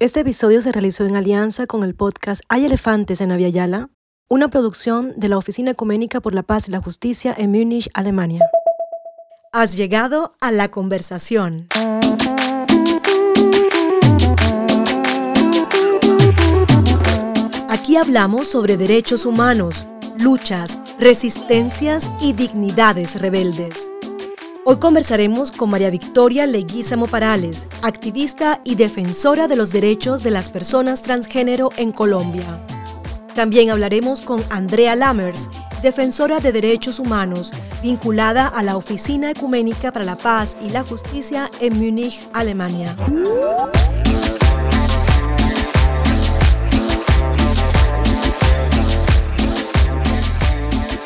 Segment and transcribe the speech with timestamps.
[0.00, 3.90] Este episodio se realizó en alianza con el podcast Hay elefantes en Aviala,
[4.30, 8.40] una producción de la Oficina Ecuménica por la Paz y la Justicia en Múnich, Alemania.
[9.52, 11.68] Has llegado a la conversación.
[17.68, 19.86] Aquí hablamos sobre derechos humanos,
[20.18, 23.92] luchas, resistencias y dignidades rebeldes.
[24.62, 30.50] Hoy conversaremos con María Victoria Leguízamo Parales, activista y defensora de los derechos de las
[30.50, 32.62] personas transgénero en Colombia.
[33.34, 35.48] También hablaremos con Andrea Lammers,
[35.82, 37.52] defensora de derechos humanos,
[37.82, 42.94] vinculada a la Oficina Ecuménica para la Paz y la Justicia en Múnich, Alemania.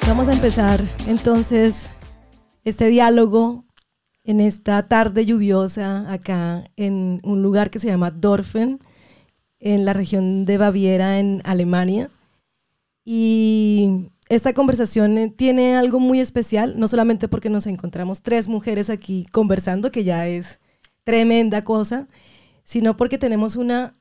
[0.09, 1.89] Vamos a empezar entonces
[2.65, 3.65] este diálogo
[4.25, 8.81] en esta tarde lluviosa acá en un lugar que se llama Dorfen,
[9.61, 12.11] en la región de Baviera, en Alemania.
[13.05, 18.89] Y esta conversación eh, tiene algo muy especial, no solamente porque nos encontramos tres mujeres
[18.89, 20.59] aquí conversando, que ya es
[21.05, 22.07] tremenda cosa,
[22.65, 23.95] sino porque tenemos una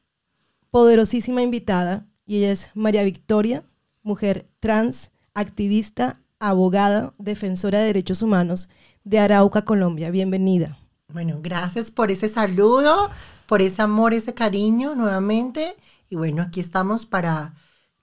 [0.72, 3.64] poderosísima invitada y ella es María Victoria,
[4.02, 8.70] mujer trans, activista abogada, defensora de derechos humanos
[9.06, 10.12] de Arauca, Colombia.
[10.12, 10.78] Bienvenida.
[11.08, 13.10] Bueno, gracias por ese saludo,
[13.48, 15.76] por ese amor, ese cariño nuevamente.
[16.10, 17.54] Y bueno, aquí estamos para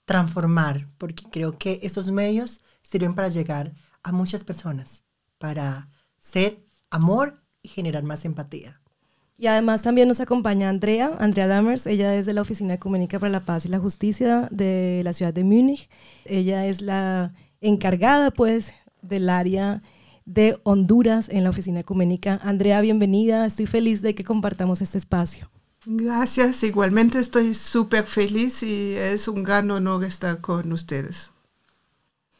[0.06, 5.04] transformar, porque creo que estos medios sirven para llegar a muchas personas,
[5.38, 8.80] para ser amor y generar más empatía.
[9.36, 13.30] Y además también nos acompaña Andrea, Andrea Lammers, ella es de la Oficina Ecuménica para
[13.30, 15.88] la Paz y la Justicia de la ciudad de Múnich.
[16.24, 19.82] Ella es la encargada pues del área
[20.24, 22.40] de Honduras en la oficina ecuménica.
[22.42, 23.46] Andrea, bienvenida.
[23.46, 25.50] Estoy feliz de que compartamos este espacio.
[25.86, 31.30] Gracias, igualmente estoy súper feliz y es un gran honor estar con ustedes.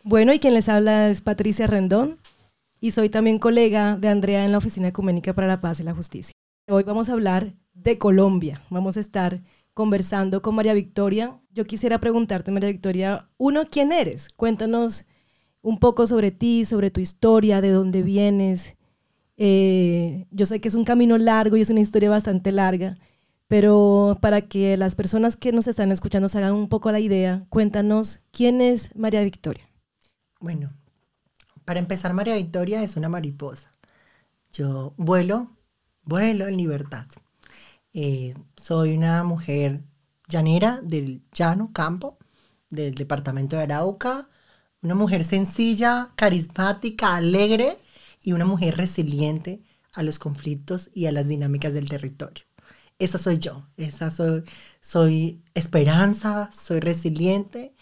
[0.03, 2.19] Bueno, y quien les habla es Patricia Rendón
[2.81, 5.95] y soy también colega de Andrea en la Oficina Ecuménica para la Paz y la
[5.95, 6.33] Justicia.
[6.69, 8.63] Hoy vamos a hablar de Colombia.
[8.71, 9.43] Vamos a estar
[9.75, 11.41] conversando con María Victoria.
[11.51, 14.29] Yo quisiera preguntarte, María Victoria, uno, ¿quién eres?
[14.29, 15.07] Cuéntanos
[15.63, 18.77] un poco sobre ti, sobre tu historia, de dónde vienes.
[19.37, 22.99] Eh, yo sé que es un camino largo y es una historia bastante larga,
[23.49, 27.45] pero para que las personas que nos están escuchando se hagan un poco la idea,
[27.49, 29.69] cuéntanos quién es María Victoria.
[30.41, 30.73] Bueno,
[31.65, 33.71] para empezar, María Victoria es una mariposa.
[34.53, 35.51] Yo vuelo,
[36.03, 37.07] vuelo en libertad.
[37.93, 39.83] Eh, soy una mujer
[40.29, 42.19] llanera del llano, campo,
[42.71, 44.30] del departamento de Arauca,
[44.83, 47.79] una mujer sencilla, carismática, alegre
[48.23, 52.45] y una mujer resiliente a los conflictos y a las dinámicas del territorio.
[52.99, 54.45] Esa soy yo, esa soy,
[54.81, 57.75] soy esperanza, soy resiliente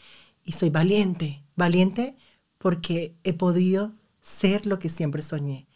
[0.44, 2.16] y soy valiente, valiente
[2.58, 3.92] porque he podido
[4.22, 5.66] ser lo que siempre soñé.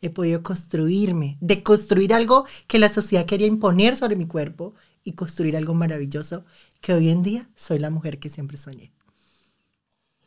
[0.00, 5.12] He podido construirme, de construir algo que la sociedad quería imponer sobre mi cuerpo y
[5.12, 6.44] construir algo maravilloso
[6.80, 8.92] que hoy en día soy la mujer que siempre soñé.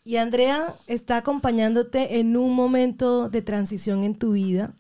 [0.08, 4.72] Y Andrea está acompañándote en un momento de transición en tu vida.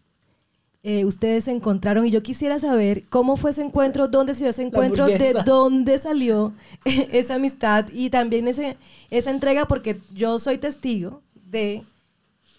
[0.84, 4.52] Eh, ustedes se encontraron y yo quisiera saber cómo fue ese encuentro, dónde se dio
[4.52, 6.54] ese encuentro, de dónde salió
[6.86, 8.78] esa amistad y también ese,
[9.10, 11.82] esa entrega, porque yo soy testigo de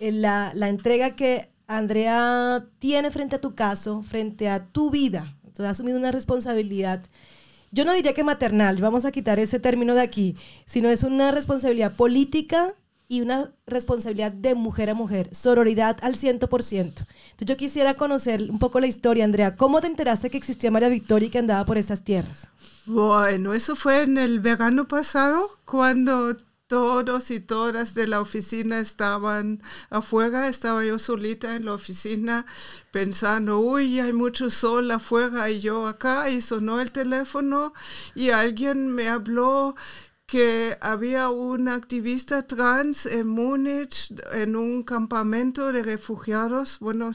[0.01, 5.37] eh, la, la entrega que Andrea tiene frente a tu caso, frente a tu vida.
[5.45, 7.01] Entonces, ha asumido una responsabilidad
[7.77, 11.31] yo no diría que maternal, vamos a quitar ese término de aquí, sino es una
[11.31, 12.73] responsabilidad política
[13.07, 16.41] y una responsabilidad de mujer a mujer, sororidad al 100%.
[16.41, 17.07] Entonces
[17.39, 19.57] yo quisiera conocer un poco la historia, Andrea.
[19.57, 22.51] ¿Cómo te enteraste que existía María Victoria y que andaba por estas tierras?
[22.87, 26.35] Bueno, eso fue en el verano pasado, cuando
[26.67, 32.47] todos y todas de la oficina estaban afuera, estaba yo solita en la oficina
[32.91, 37.73] pensando, uy, hay mucho sol afuera y yo acá, y sonó el teléfono
[38.15, 39.77] y alguien me habló
[40.27, 47.13] que había un activista trans en Múnich en un campamento de refugiados, bueno,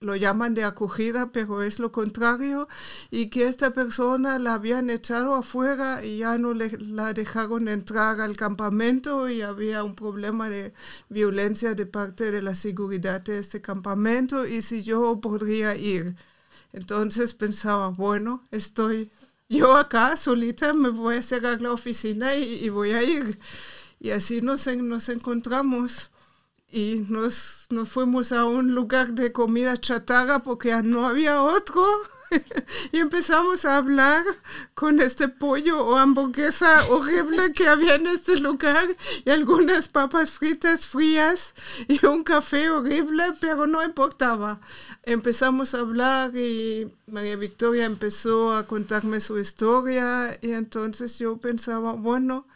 [0.00, 2.68] lo llaman de acogida, pero es lo contrario,
[3.10, 8.36] y que esta persona la habían echado afuera y ya no la dejaron entrar al
[8.36, 10.72] campamento y había un problema de
[11.08, 16.14] violencia de parte de la seguridad de este campamento y si yo podría ir.
[16.72, 19.10] Entonces pensaba, bueno, estoy
[19.52, 23.38] yo acá solita me voy a cerrar la oficina y, voy a ir.
[24.00, 26.10] Y así nos, nos encontramos
[26.70, 31.84] y nos, nos, fuimos a un lugar de comida chatarra porque no había otro.
[32.92, 34.24] y empezamos a hablar
[34.74, 40.86] con este pollo o hamburguesa horrible que había en este lugar y algunas papas fritas
[40.86, 41.54] frías
[41.88, 44.60] y un café horrible, pero no importaba.
[45.04, 51.92] Empezamos a hablar y María Victoria empezó a contarme su historia y entonces yo pensaba,
[51.92, 52.46] bueno,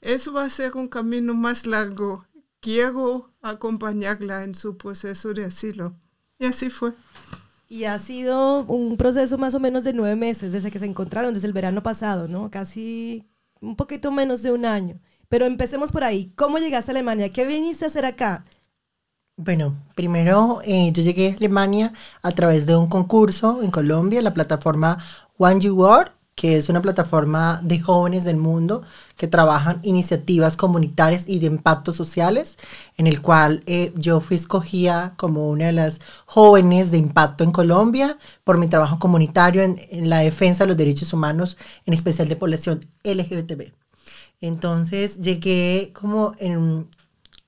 [0.00, 2.26] eso va a ser un camino más largo.
[2.60, 5.94] Quiero acompañarla en su proceso de asilo.
[6.38, 6.92] Y así fue.
[7.68, 11.34] Y ha sido un proceso más o menos de nueve meses desde que se encontraron,
[11.34, 12.50] desde el verano pasado, ¿no?
[12.50, 13.24] Casi
[13.60, 15.00] un poquito menos de un año.
[15.28, 16.32] Pero empecemos por ahí.
[16.36, 17.32] ¿Cómo llegaste a Alemania?
[17.32, 18.44] ¿Qué viniste a hacer acá?
[19.36, 24.34] Bueno, primero eh, yo llegué a Alemania a través de un concurso en Colombia, la
[24.34, 24.98] plataforma
[25.38, 28.82] One You World, que es una plataforma de jóvenes del mundo
[29.16, 32.58] que trabajan iniciativas comunitarias y de impactos sociales,
[32.96, 37.52] en el cual eh, yo fui escogida como una de las jóvenes de impacto en
[37.52, 41.56] Colombia por mi trabajo comunitario en, en la defensa de los derechos humanos,
[41.86, 43.72] en especial de población LGBTB.
[44.40, 46.88] Entonces llegué como en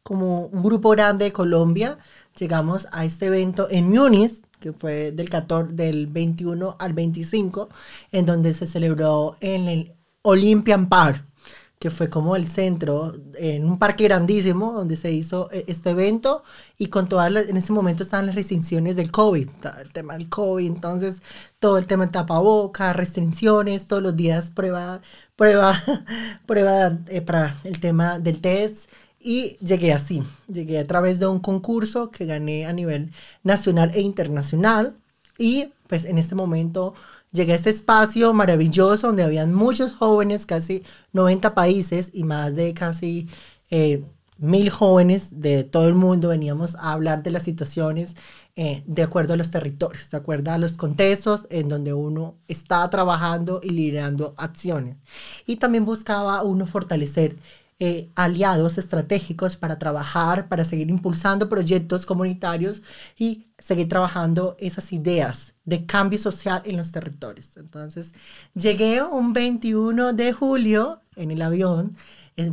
[0.06, 1.98] como un grupo grande de Colombia,
[2.38, 7.68] llegamos a este evento en Múnich, que fue del, 14, del 21 al 25,
[8.12, 9.92] en donde se celebró en el
[10.22, 11.24] Olympian Park
[11.78, 16.42] que fue como el centro, en un parque grandísimo donde se hizo e, este evento
[16.78, 19.48] y con todas las, en ese momento estaban las restricciones del COVID,
[19.82, 21.16] el tema del COVID, entonces
[21.58, 25.02] todo el tema de tapabocas, restricciones, todos los días prueba,
[25.36, 25.82] prueba,
[26.46, 28.90] prueba eh, para el tema del test
[29.20, 33.12] y llegué así, llegué a través de un concurso que gané a nivel
[33.42, 34.96] nacional e internacional
[35.36, 36.94] y pues en este momento
[37.36, 42.74] llegué a este espacio maravilloso donde habían muchos jóvenes, casi 90 países y más de
[42.74, 43.28] casi
[43.70, 44.02] eh,
[44.38, 46.28] mil jóvenes de todo el mundo.
[46.28, 48.16] Veníamos a hablar de las situaciones
[48.56, 52.88] eh, de acuerdo a los territorios, de acuerdo a los contextos en donde uno está
[52.90, 54.96] trabajando y liderando acciones.
[55.46, 57.36] Y también buscaba uno fortalecer
[57.78, 62.82] eh, aliados estratégicos para trabajar, para seguir impulsando proyectos comunitarios
[63.18, 67.54] y seguir trabajando esas ideas de cambio social en los territorios.
[67.58, 68.14] Entonces,
[68.54, 71.96] llegué un 21 de julio en el avión.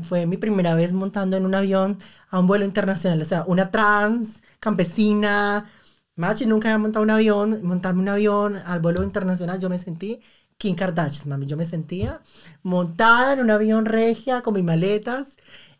[0.03, 1.99] Fue mi primera vez montando en un avión
[2.29, 5.69] a un vuelo internacional, o sea, una trans campesina.
[6.15, 10.21] Machi nunca había montado un avión, montarme un avión al vuelo internacional, yo me sentí
[10.57, 11.45] Kim Kardashian, mami.
[11.45, 12.21] Yo me sentía
[12.63, 15.29] montada en un avión regia con mis maletas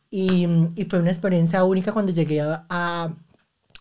[0.09, 3.13] y, y fue una experiencia única cuando llegué a, a,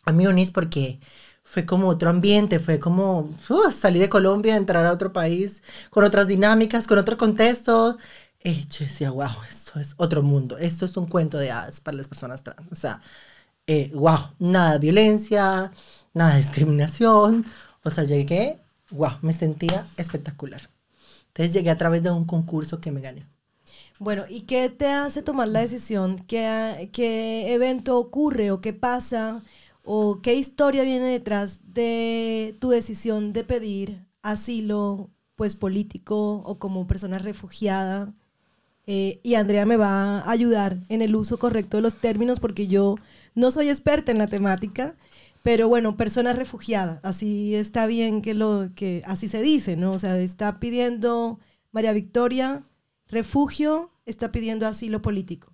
[0.05, 1.01] a Múnich porque
[1.45, 6.05] fue como otro ambiente, fue como uh, salir de Colombia, entrar a otro país con
[6.05, 7.99] otras dinámicas, con otro contexto.
[8.43, 11.97] Y yo decía, wow, esto es otro mundo, esto es un cuento de hadas para
[11.99, 12.61] las personas trans.
[12.73, 13.03] O sea,
[13.67, 15.73] eh, wow, nada de violencia,
[16.15, 17.45] nada de discriminación.
[17.85, 18.61] O sea, llegué,
[18.91, 20.72] wow, me sentía espectacular.
[21.33, 23.27] Entonces llegué a través de un concurso que me gané.
[23.99, 26.19] Bueno, ¿y qué te hace tomar la decisión?
[26.27, 26.85] ¿Qué,
[27.55, 29.43] evento ocurre o qué pasa?
[29.85, 36.87] ¿O qué historia viene detrás de tu decisión de pedir asilo pues político o como
[36.87, 38.13] persona refugiada?
[38.87, 42.67] Eh, y Andrea me va a ayudar en el uso correcto de los términos porque
[42.67, 42.97] yo
[43.35, 44.97] no soy experta en la temática,
[45.43, 49.93] pero bueno, persona refugiada, así está bien que lo que así se dice, ¿no?
[49.93, 51.39] O sea, está pidiendo
[51.73, 52.63] María Victoria
[53.09, 55.53] refugio, está pidiendo asilo político.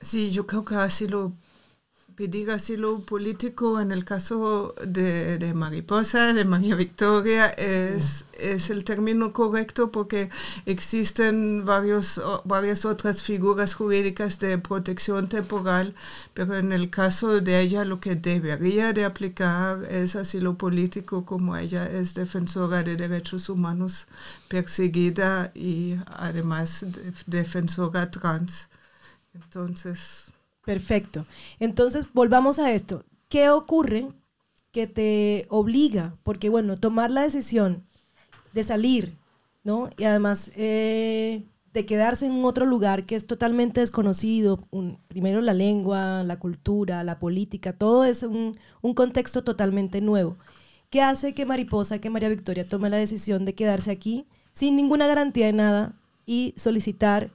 [0.00, 1.34] Sí, yo creo que asilo
[2.20, 8.84] pedir asilo político en el caso de, de, Mariposa, de María Victoria, es, es el
[8.84, 10.28] término correcto porque
[10.66, 15.94] existen varios, varias otras figuras jurídicas de protección temporal,
[16.34, 21.56] pero en el caso de ella lo que debería de aplicar es asilo político como
[21.56, 24.08] ella es defensora de derechos humanos
[24.46, 26.84] perseguida y además
[27.26, 28.68] defensora trans.
[29.32, 30.29] Entonces,
[30.70, 31.26] Perfecto.
[31.58, 33.02] Entonces, volvamos a esto.
[33.28, 34.06] ¿Qué ocurre
[34.70, 36.14] que te obliga?
[36.22, 37.82] Porque, bueno, tomar la decisión
[38.52, 39.16] de salir,
[39.64, 39.90] ¿no?
[39.98, 41.42] Y además eh,
[41.74, 44.60] de quedarse en otro lugar que es totalmente desconocido,
[45.08, 50.36] primero la lengua, la cultura, la política, todo es un, un contexto totalmente nuevo.
[50.88, 55.08] ¿Qué hace que Mariposa, que María Victoria tome la decisión de quedarse aquí sin ninguna
[55.08, 55.96] garantía de nada
[56.26, 57.32] y solicitar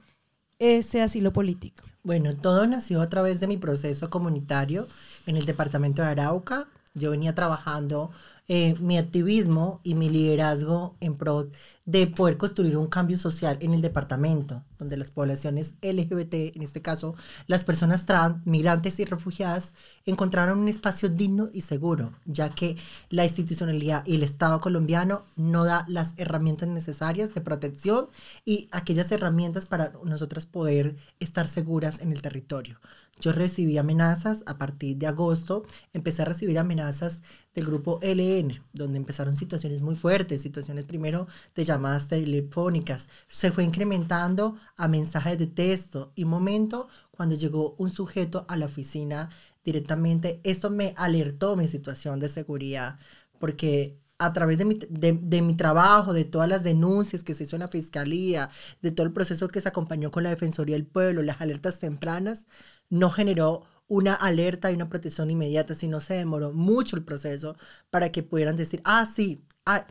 [0.58, 1.82] ese asilo político?
[2.06, 4.86] Bueno, todo nació a través de mi proceso comunitario
[5.26, 6.68] en el departamento de Arauca.
[6.94, 8.12] Yo venía trabajando
[8.46, 11.48] eh, mi activismo y mi liderazgo en pro
[11.86, 16.82] de poder construir un cambio social en el departamento, donde las poblaciones LGBT, en este
[16.82, 17.14] caso
[17.46, 19.72] las personas trans, migrantes y refugiadas,
[20.04, 22.76] encontraron un espacio digno y seguro, ya que
[23.08, 28.08] la institucionalidad y el Estado colombiano no da las herramientas necesarias de protección
[28.44, 32.80] y aquellas herramientas para nosotras poder estar seguras en el territorio.
[33.18, 35.64] Yo recibí amenazas a partir de agosto,
[35.94, 37.22] empecé a recibir amenazas
[37.54, 43.64] del grupo LN, donde empezaron situaciones muy fuertes, situaciones primero de llamadas telefónicas, se fue
[43.64, 46.12] incrementando a mensajes de texto.
[46.14, 49.30] Y momento cuando llegó un sujeto a la oficina
[49.64, 52.98] directamente, esto me alertó mi situación de seguridad,
[53.38, 57.56] porque a través de mi, de, mi, trabajo, de todas las denuncias que se hizo
[57.56, 61.22] en la fiscalía, de todo el proceso que se acompañó con la Defensoría del Pueblo,
[61.22, 62.46] las alertas tempranas,
[62.88, 67.56] no generó una alerta y una protección inmediata, sino se demoró mucho el proceso
[67.90, 69.86] para que pudieran decir, ah, sí, ah,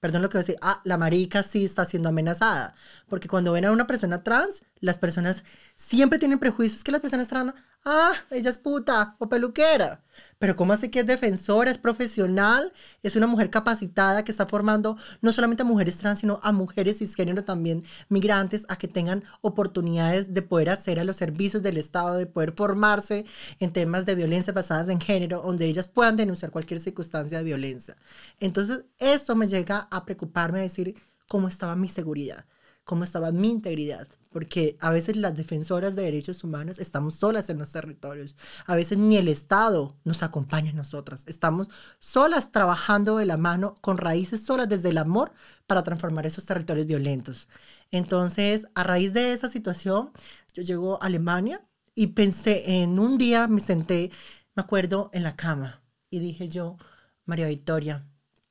[0.00, 2.74] perdón lo que voy a decir, ah, la marica sí está siendo amenazada.
[3.08, 5.44] Porque cuando ven a una persona trans, las personas
[5.76, 7.54] siempre tienen prejuicios que las personas trans,
[7.86, 10.02] ah, ella es puta o peluquera.
[10.38, 14.98] Pero ¿cómo hace que es defensora, es profesional, es una mujer capacitada que está formando
[15.22, 20.34] no solamente a mujeres trans, sino a mujeres cisgénero también migrantes a que tengan oportunidades
[20.34, 23.24] de poder hacer a los servicios del Estado, de poder formarse
[23.60, 27.96] en temas de violencia basadas en género, donde ellas puedan denunciar cualquier circunstancia de violencia?
[28.40, 30.96] Entonces, esto me llega a preocuparme a decir
[31.28, 32.44] cómo estaba mi seguridad
[32.86, 37.58] cómo estaba mi integridad, porque a veces las defensoras de derechos humanos estamos solas en
[37.58, 43.24] los territorios, a veces ni el Estado nos acompaña a nosotras, estamos solas trabajando de
[43.24, 45.32] la mano, con raíces solas desde el amor
[45.66, 47.48] para transformar esos territorios violentos.
[47.90, 50.10] Entonces, a raíz de esa situación,
[50.52, 54.10] yo llego a Alemania y pensé, en un día me senté,
[54.54, 56.76] me acuerdo, en la cama y dije yo,
[57.24, 58.06] María Victoria,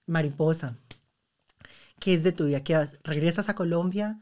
[0.08, 0.80] mariposa,
[2.00, 2.64] ¿qué es de tu vida?
[2.64, 4.20] ¿Que regresas a Colombia?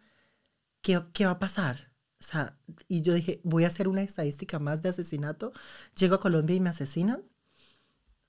[0.83, 1.91] ¿Qué, ¿qué va a pasar?
[2.21, 5.53] O sea, y yo dije, voy a hacer una estadística más de asesinato.
[5.97, 7.23] Llego a Colombia y me asesinan.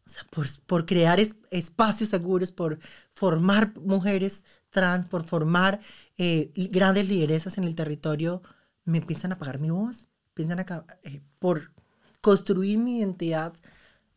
[0.07, 1.19] O sea, por, por crear
[1.51, 2.79] espacios seguros, por
[3.15, 5.81] formar mujeres trans, por formar
[6.19, 8.43] eh, grandes lideresas en el territorio,
[8.85, 11.73] me empiezan a pagar mi voz, piensan a, eh, por
[12.21, 13.55] construir mi identidad,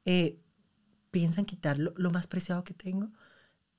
[0.06, 0.39] eh,
[1.12, 3.12] piensan quitar lo, lo, más preciado que tengo.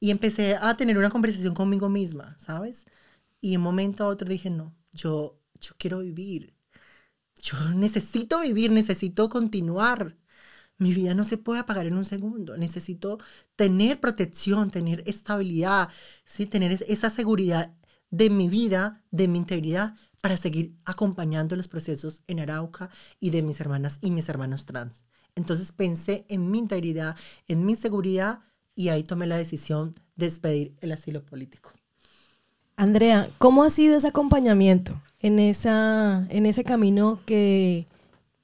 [0.00, 2.86] Y empecé a tener una conversación conmigo misma, ¿sabes?
[3.40, 6.54] Y en un momento a otro dije, no, yo, yo quiero vivir.
[7.36, 10.16] Yo necesito vivir, necesito continuar.
[10.78, 12.56] Mi vida no se puede apagar en un segundo.
[12.56, 13.18] Necesito
[13.56, 15.88] tener protección, tener estabilidad,
[16.24, 16.46] ¿sí?
[16.46, 17.74] tener esa seguridad
[18.10, 22.90] de mi vida, de mi integridad, para seguir acompañando los procesos en Arauca
[23.20, 25.04] y de mis hermanas y mis hermanos trans.
[25.36, 27.16] Entonces pensé en mi integridad,
[27.46, 28.40] en mi seguridad
[28.74, 31.77] y ahí tomé la decisión de despedir el asilo político.
[32.78, 37.88] Andrea, ¿cómo ha sido ese acompañamiento en, esa, en ese camino que,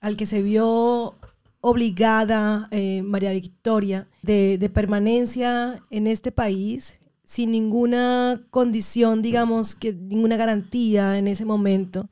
[0.00, 1.14] al que se vio
[1.60, 10.36] obligada eh, María Victoria de, permanencia en este país sin ninguna condición, digamos, que ninguna
[10.36, 12.08] garantía en ese momento?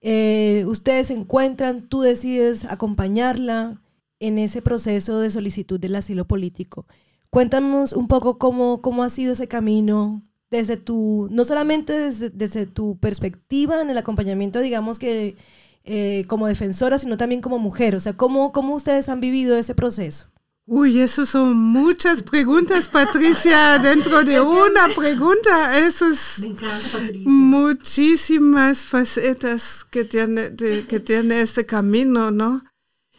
[0.00, 3.82] Eh, ustedes se encuentran, tú decides acompañarla
[4.20, 6.86] en ese proceso de solicitud del asilo político.
[7.30, 12.66] Cuéntanos un poco cómo, cómo ha sido ese camino, desde tu, no solamente desde, desde
[12.66, 15.36] tu perspectiva en el acompañamiento, digamos que
[15.84, 17.94] eh, como defensora, sino también como mujer.
[17.94, 20.26] O sea, ¿cómo, ¿cómo ustedes han vivido ese proceso?
[20.66, 25.78] Uy, eso son muchas preguntas, Patricia, dentro de una pregunta.
[25.78, 26.42] Eso es
[27.24, 32.64] muchísimas facetas que tiene, que tiene este camino, ¿no?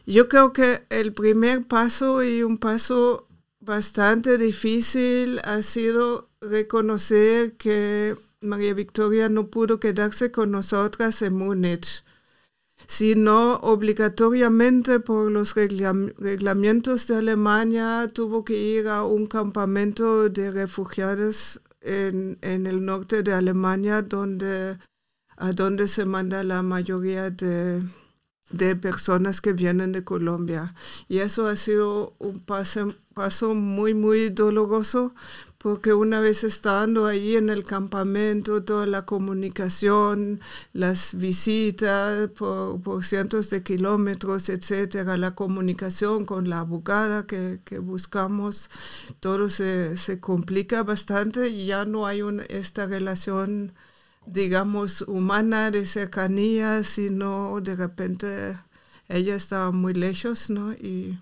[0.06, 3.28] Yo creo que el primer paso y un paso
[3.60, 12.03] bastante difícil ha sido reconocer que María Victoria no pudo quedarse con nosotras en Múnich,
[12.88, 21.62] sino obligatoriamente por los reglamentos de Alemania tuvo que ir a un campamento de refugiados
[21.81, 24.77] en, el norte de Alemania, donde,
[25.38, 27.81] a donde se manda la mayoría de,
[28.81, 30.74] personas que vienen de Colombia.
[31.08, 35.13] Y eso ha sido un paso muy, muy doloroso
[35.60, 40.39] porque una vez estando allí en el campamento, toda la comunicación,
[40.74, 48.70] las visitas por, cientos de kilómetros, etcétera, la comunicación con la abogada que, buscamos,
[49.20, 53.74] todo se, complica bastante y ya no hay esta relación,
[54.25, 58.58] digamos, humana de cercanía, sino de repente
[59.10, 60.72] ella estaba muy lejos, ¿no?
[60.74, 61.20] Y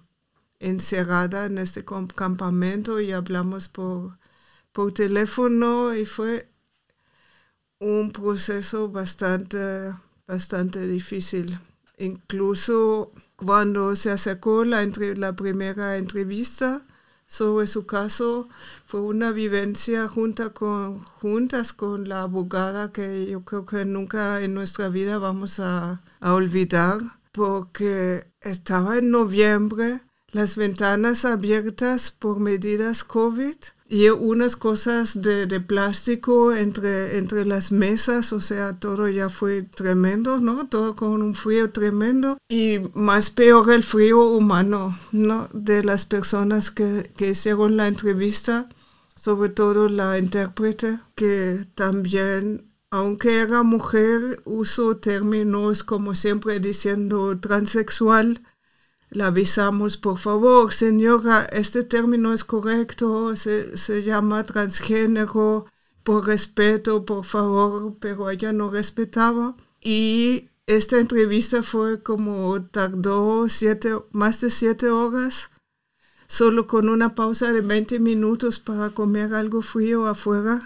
[0.60, 4.18] encerrada en este campamento y hablamos por
[4.78, 6.52] por teléfono y fue
[7.80, 9.92] un proceso bastante,
[10.28, 11.58] bastante difícil.
[11.98, 16.84] Incluso cuando se acercó la, la primera entrevista
[17.26, 18.50] sobre su caso,
[18.86, 24.54] fue una vivencia junta con, juntas con la abogada que yo creo que nunca en
[24.54, 27.00] nuestra vida vamos a, a olvidar,
[27.32, 33.56] porque estaba en noviembre, las ventanas abiertas por medidas COVID
[33.90, 39.64] y unas cosas de, de, plástico entre, entre las mesas, o sea, todo ya fue
[39.64, 40.68] tremendo, ¿no?
[40.68, 45.48] Todo con un frío tremendo y más peor el frío humano, ¿no?
[45.54, 48.68] De las personas que, que hicieron la entrevista,
[49.16, 58.42] sobre todo la intérprete, que también aunque era mujer, usó términos como siempre diciendo transexual,
[59.10, 65.66] la avisamos, por favor, señora, este término es correcto, se, se llama transgénero,
[66.04, 69.56] por respeto, por favor, pero ella no respetaba.
[69.82, 75.50] Y esta entrevista fue como, tardó siete, más de siete horas,
[76.28, 80.62] solo con una pausa de 20 minutos para comer algo frío afuera.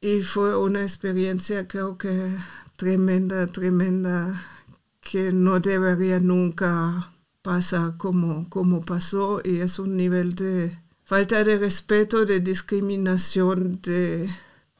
[0.00, 2.36] Y fue una experiencia creo que
[2.76, 4.44] tremenda, tremenda,
[5.00, 7.12] que no debería nunca
[7.46, 14.28] pasa como, como pasó y es un nivel de falta de respeto, de discriminación, de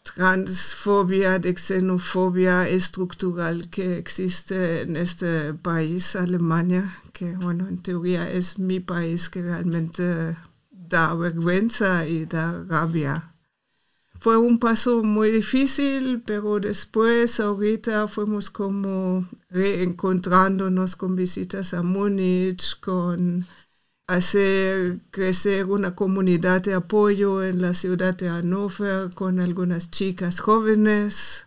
[0.02, 8.58] transfobia, de xenofobia estructural que existe en este país, Alemania, que bueno, en teoría es
[8.58, 10.36] mi país que realmente
[10.70, 13.35] da vergüenza y da rabia
[14.20, 22.78] fue un paso muy difícil, pero después, ahorita fuimos como reencontrándonos con visitas a Múnich,
[22.80, 23.46] con
[24.06, 31.46] hacer crecer una comunidad de apoyo en la ciudad de Hannover con algunas chicas jóvenes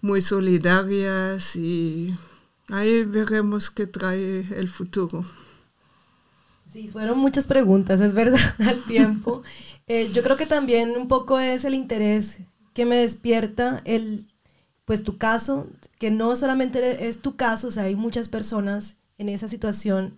[0.00, 2.14] muy solidarias y
[2.68, 5.24] ahí veremos qué trae el futuro.
[6.72, 9.42] Sí, fueron muchas preguntas, es verdad, al tiempo.
[9.92, 12.42] Eh, yo creo que también un poco es el interés
[12.74, 14.28] que me despierta el,
[14.84, 15.66] pues tu caso,
[15.98, 20.14] que no solamente es tu caso, o sea, hay muchas personas en esa situación,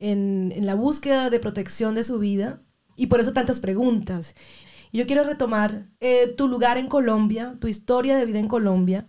[0.00, 2.58] en, en la búsqueda de protección de su vida,
[2.96, 4.34] y por eso tantas preguntas.
[4.92, 9.06] yo quiero retomar eh, tu lugar en Colombia, tu historia de vida en Colombia.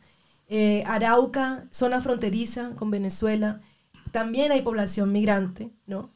[0.47, 3.62] Eh, Arauca, zona fronteriza con Venezuela,
[4.12, 6.12] también hay población migrante, ¿no?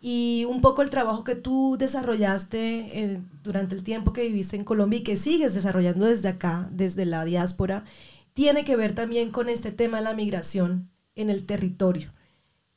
[0.00, 2.58] Y un poco el trabajo que tú desarrollaste
[2.92, 7.04] eh, durante el tiempo que viviste en Colombia y que sigues desarrollando desde acá, desde
[7.04, 7.84] la diáspora,
[8.32, 12.12] tiene que ver también con este tema de la migración en el territorio.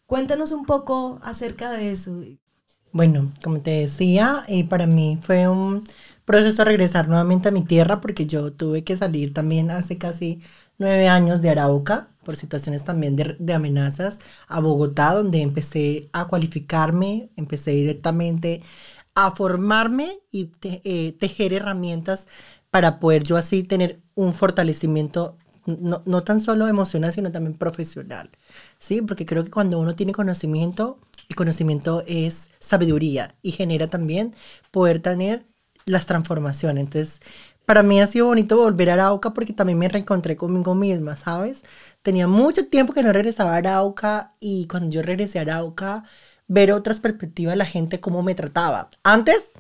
[0.08, 2.24] Cuéntanos un poco acerca de eso.
[2.92, 5.84] Bueno, como te decía, eh, para mí fue un
[6.26, 10.42] proceso regresar nuevamente a mi tierra porque yo tuve que salir también hace casi
[10.78, 17.30] nueve años de Arauca por situaciones también de, amenazas a Bogotá, donde empecé a cualificarme,
[17.36, 18.62] empecé directamente
[19.16, 22.28] a formarme y eh, tejer herramientas
[22.70, 28.32] para poder yo así tener un fortalecimiento no, no, tan solo emocional, sino también profesional,
[28.80, 29.02] ¿sí?
[29.04, 34.36] Porque creo que cuando uno tiene conocimiento, el conocimiento es sabiduría y genera también
[34.72, 35.46] poder tener
[35.86, 36.86] las transformaciones.
[36.86, 37.22] Entonces,
[37.72, 41.64] para mí ha sido bonito volver a Arauca porque también me reencontré conmigo misma, ¿sabes?
[42.02, 46.04] Tenía mucho tiempo que no regresaba a Arauca y cuando yo regresé a Arauca,
[46.50, 48.90] ver otras perspectivas de la gente, cómo me trataba.
[49.04, 49.54] Antes,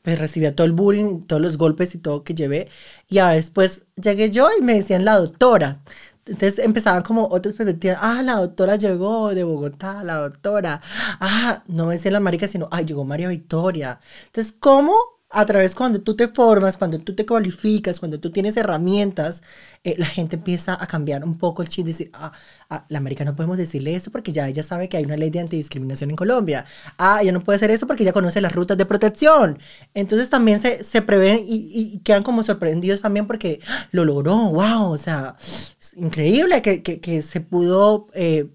[0.00, 2.70] pues recibía todo el bullying, todos los golpes y todo que llevé.
[3.08, 5.82] Y ya después llegué yo y me decían la doctora.
[6.24, 7.98] Entonces empezaban como otras perspectivas.
[8.00, 10.80] Ah, la doctora llegó de Bogotá, la doctora.
[11.20, 14.00] Ah, no me decían la marica, sino, ay, llegó María Victoria.
[14.28, 18.56] Entonces, ¿cómo a través cuando tú te formas, cuando tú te cualificas, cuando tú tienes
[18.56, 19.42] herramientas,
[19.84, 22.32] eh, la gente empieza a cambiar un poco el chip, decir, ah,
[22.68, 25.30] ah, la América no podemos decirle eso porque ya ella sabe que hay una ley
[25.30, 26.66] de antidiscriminación en Colombia.
[26.98, 29.58] Ah, ella no puede hacer eso porque ya conoce las rutas de protección.
[29.94, 33.86] Entonces también se, se prevén y, quedan como sorprendidos también porque ¡ah!
[33.92, 38.08] lo logró, wow, o sea, es increíble que, que, que se pudo...
[38.14, 38.50] Eh,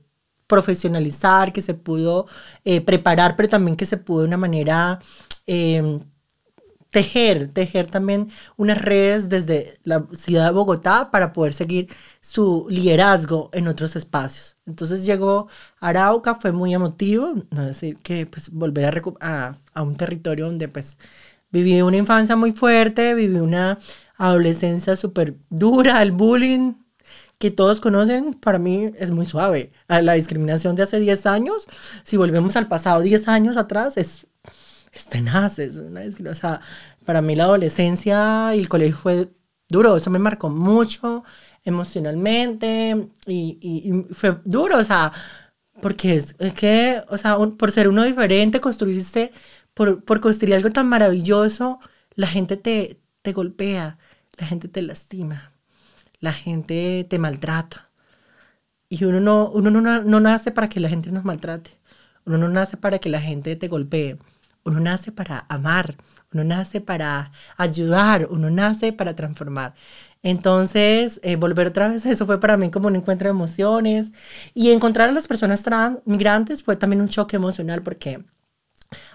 [0.47, 2.27] profesionalizar, que se pudo
[2.65, 4.99] eh, preparar, pero también que se pudo de una manera
[5.47, 5.99] eh,
[6.95, 11.89] tejer, tejer también unas redes desde la ciudad de Bogotá para poder seguir
[12.21, 14.55] su liderazgo en otros espacios.
[14.65, 15.49] Entonces llegó
[15.81, 20.97] Arauca, fue muy emotivo, no decir que pues volver a, a, un territorio donde pues
[21.51, 23.77] viví una infancia muy fuerte, viví una
[24.15, 26.75] adolescencia súper dura, el bullying
[27.39, 29.73] que todos conocen, para mí es muy suave.
[29.89, 31.67] La discriminación de hace 10 años,
[32.03, 34.27] si volvemos al pasado 10 años atrás, es
[34.95, 36.61] es tenaz, es una, o sea,
[37.05, 39.29] para mí la adolescencia y el colegio fue
[39.69, 41.23] duro, eso me marcó mucho
[41.65, 45.13] emocionalmente y, y- fue duro, o sea,
[45.81, 49.31] porque es, es que, o sea, por ser uno diferente, construirse,
[49.73, 51.79] por, por construir algo tan maravilloso,
[52.15, 53.97] la gente te, te golpea,
[54.37, 55.51] la gente te lastima,
[56.21, 57.91] la gente te maltrata.
[58.89, 61.71] Y uno no, uno no, no nace para que la gente nos maltrate.
[62.25, 64.17] Uno no nace para que la gente te golpee.
[64.65, 65.95] Uno nace para amar.
[66.33, 68.27] Uno nace para ayudar.
[68.29, 69.75] Uno nace para transformar.
[70.23, 74.11] Entonces, eh, volver otra vez eso fue para mí como un encuentro de emociones.
[74.53, 78.23] Y encontrar a las personas trans, migrantes fue también un choque emocional porque,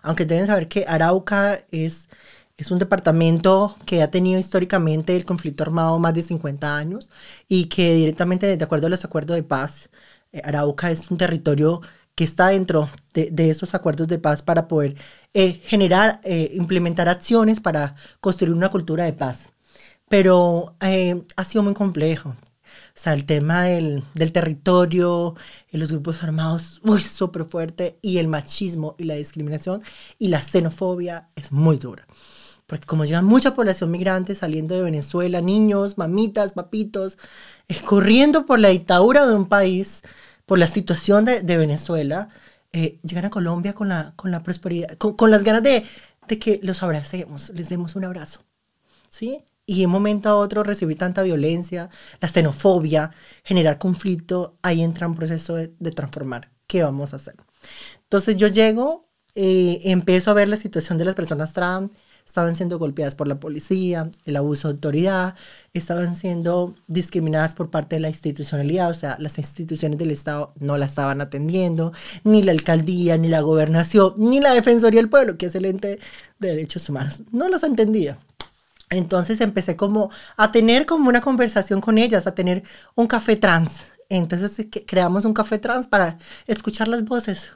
[0.02, 2.08] aunque deben saber que Arauca es,
[2.56, 7.10] es un departamento que ha tenido históricamente el conflicto armado más de 50 años
[7.48, 9.90] y que directamente, de acuerdo a los acuerdos de paz,
[10.32, 11.80] eh, Arauca es un territorio
[12.14, 14.96] que está dentro de, de esos acuerdos de paz para poder
[15.34, 19.50] eh, generar, eh, implementar acciones para construir una cultura de paz.
[20.08, 22.30] Pero eh, ha sido muy complejo.
[22.30, 25.34] O sea, el tema del, del territorio,
[25.70, 29.82] y los grupos armados, uy, súper fuerte, y el machismo y la discriminación
[30.18, 32.06] y la xenofobia es muy dura.
[32.66, 37.18] Porque como llega mucha población migrante saliendo de Venezuela, niños, mamitas, papitos,
[37.68, 40.02] eh, corriendo por la dictadura de un país,
[40.46, 42.28] por la situación de Venezuela,
[42.72, 45.85] eh, llegan a Colombia con la, con la prosperidad, con, con las ganas de,
[46.28, 48.44] de que los abracemos, les demos un abrazo.
[49.09, 49.44] ¿sí?
[49.66, 53.12] Y de un momento a otro recibir tanta violencia, la xenofobia,
[53.44, 56.50] generar conflicto, ahí entra un proceso de, de transformar.
[56.66, 57.37] ¿Qué vamos a hacer?
[58.04, 61.90] Entonces yo llego, eh, empiezo a ver la situación de las personas trans,
[62.30, 65.34] estaban siendo golpeadas por la policía, el abuso de autoridad,
[65.74, 70.78] estaban siendo discriminadas por parte de la institucionalidad, o sea, las instituciones del Estado no
[70.78, 71.92] la estaban atendiendo,
[72.24, 75.98] ni la alcaldía, ni la gobernación, ni la Defensoría del Pueblo, que es el ente
[76.38, 78.18] de derechos humanos, no las entendía.
[78.90, 82.64] Entonces empecé como a tener como una conversación con ellas, a tener
[82.96, 83.92] un café trans.
[84.08, 87.52] Entonces eh, creamos un café trans para escuchar las voces,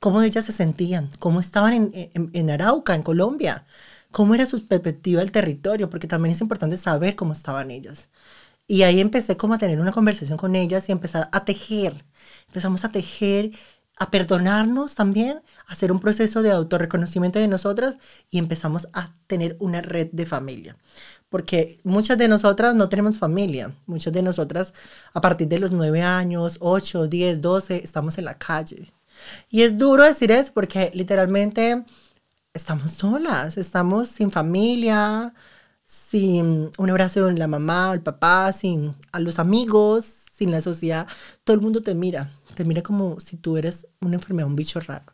[0.00, 3.66] cómo ellas se sentían, cómo estaban en, en- en Arauca, en Colombia,
[4.18, 8.08] cómo era su perspectiva del territorio, porque también es importante saber cómo estaban ellas.
[8.66, 12.04] Y ahí empecé como a tener una conversación con ellas y empezar a tejer.
[12.48, 13.52] Empezamos a tejer,
[13.96, 17.96] a perdonarnos también, a hacer un proceso de autorreconocimiento de nosotras
[18.28, 20.76] y empezamos a tener una red de familia.
[21.28, 23.72] Porque muchas de nosotras no tenemos familia.
[23.86, 24.74] Muchas de nosotras
[25.14, 28.92] a partir de los 9 años, 8, 10, 12, estamos en la calle.
[29.48, 31.84] Y es duro decir eso porque literalmente
[32.54, 35.34] estamos solas, estamos sin familia,
[35.86, 40.06] sin un abrazo de la mamá o el papá, sin a los amigos,
[40.36, 41.06] sin la sociedad.
[41.44, 44.80] Todo el mundo te mira, te mira como si tú eres una enfermedad, un bicho
[44.80, 45.12] raro.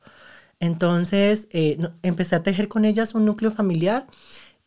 [0.60, 4.06] Entonces eh, empecé a tejer con ellas un núcleo familiar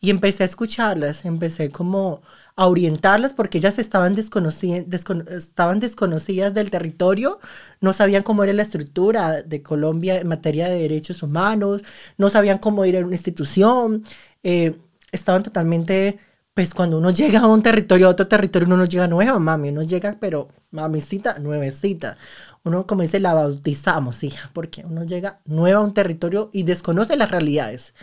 [0.00, 2.22] y empecé a escucharlas, empecé como
[2.58, 7.38] a orientarlas porque ellas estaban, desconoci- descono- estaban desconocidas del territorio,
[7.80, 11.84] no sabían cómo era la estructura de Colombia en materia de derechos humanos,
[12.16, 14.02] no sabían cómo ir a una institución,
[14.42, 14.76] eh,
[15.12, 16.18] estaban totalmente,
[16.54, 19.68] pues cuando uno llega a un territorio, a otro territorio, uno no llega nueva, mami,
[19.70, 22.16] uno llega, pero mamicita, nuevecita.
[22.64, 27.16] Uno, como dice, la bautizamos, hija, porque uno llega nueva a un territorio y desconoce
[27.16, 27.94] las realidades.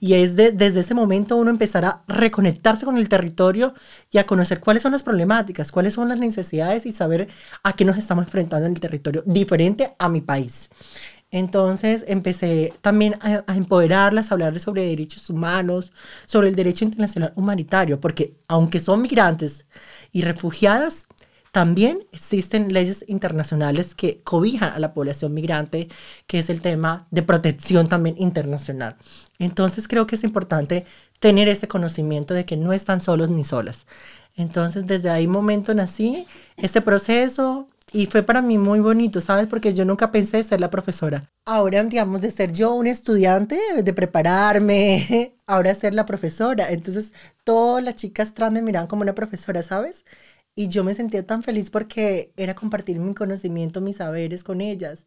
[0.00, 3.74] Y es de- desde ese momento uno empezar a reconectarse con el territorio
[4.10, 7.28] y a conocer cuáles son las problemáticas, cuáles son las necesidades y saber
[7.62, 10.70] a qué nos estamos enfrentando en el territorio diferente a mi país.
[11.30, 15.92] Entonces empecé también a, a empoderarlas, a hablarles sobre derechos humanos,
[16.26, 19.66] sobre el derecho internacional humanitario, porque aunque son migrantes
[20.12, 21.06] y refugiadas,
[21.54, 25.88] también existen leyes internacionales que cobijan a la población migrante,
[26.26, 28.96] que es el tema de protección también internacional.
[29.38, 30.84] Entonces creo que es importante
[31.20, 33.86] tener ese conocimiento de que no están solos ni solas.
[34.34, 39.46] Entonces desde ahí momento nací este proceso y fue para mí muy bonito, ¿sabes?
[39.46, 41.30] Porque yo nunca pensé ser la profesora.
[41.44, 46.72] Ahora, digamos, de ser yo un estudiante, de prepararme, ahora ser la profesora.
[46.72, 47.12] Entonces
[47.44, 50.04] todas las chicas trans me miraban como una profesora, ¿sabes?
[50.56, 55.06] Y yo me sentía tan feliz porque era compartir mi conocimiento, mis saberes con ellas.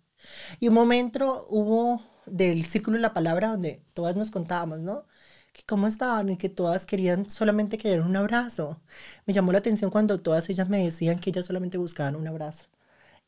[0.60, 5.06] Y un momento hubo del Círculo de la Palabra donde todas nos contábamos, ¿no?
[5.54, 8.82] Que cómo estaban y que todas querían solamente querer un abrazo.
[9.26, 12.68] Me llamó la atención cuando todas ellas me decían que ellas solamente buscaban un abrazo.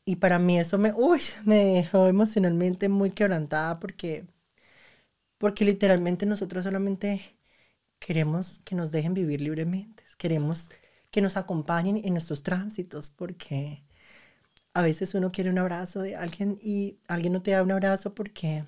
[0.04, 4.26] Y para mí eso me, uy, me dejó emocionalmente muy quebrantada porque,
[5.38, 7.36] porque literalmente nosotros solamente
[8.00, 10.04] queremos que nos dejen vivir libremente.
[10.18, 10.68] Queremos
[11.10, 13.82] que nos acompañen en nuestros tránsitos, porque
[14.74, 18.14] a veces uno quiere un abrazo de alguien y alguien no te da un abrazo
[18.14, 18.64] porque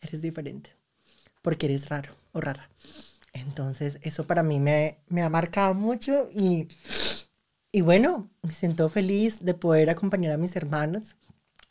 [0.00, 0.76] eres diferente,
[1.42, 2.70] porque eres raro o rara.
[3.32, 6.68] Entonces, eso para mí me, me ha marcado mucho y,
[7.72, 11.16] y bueno, me siento feliz de poder acompañar a mis hermanos,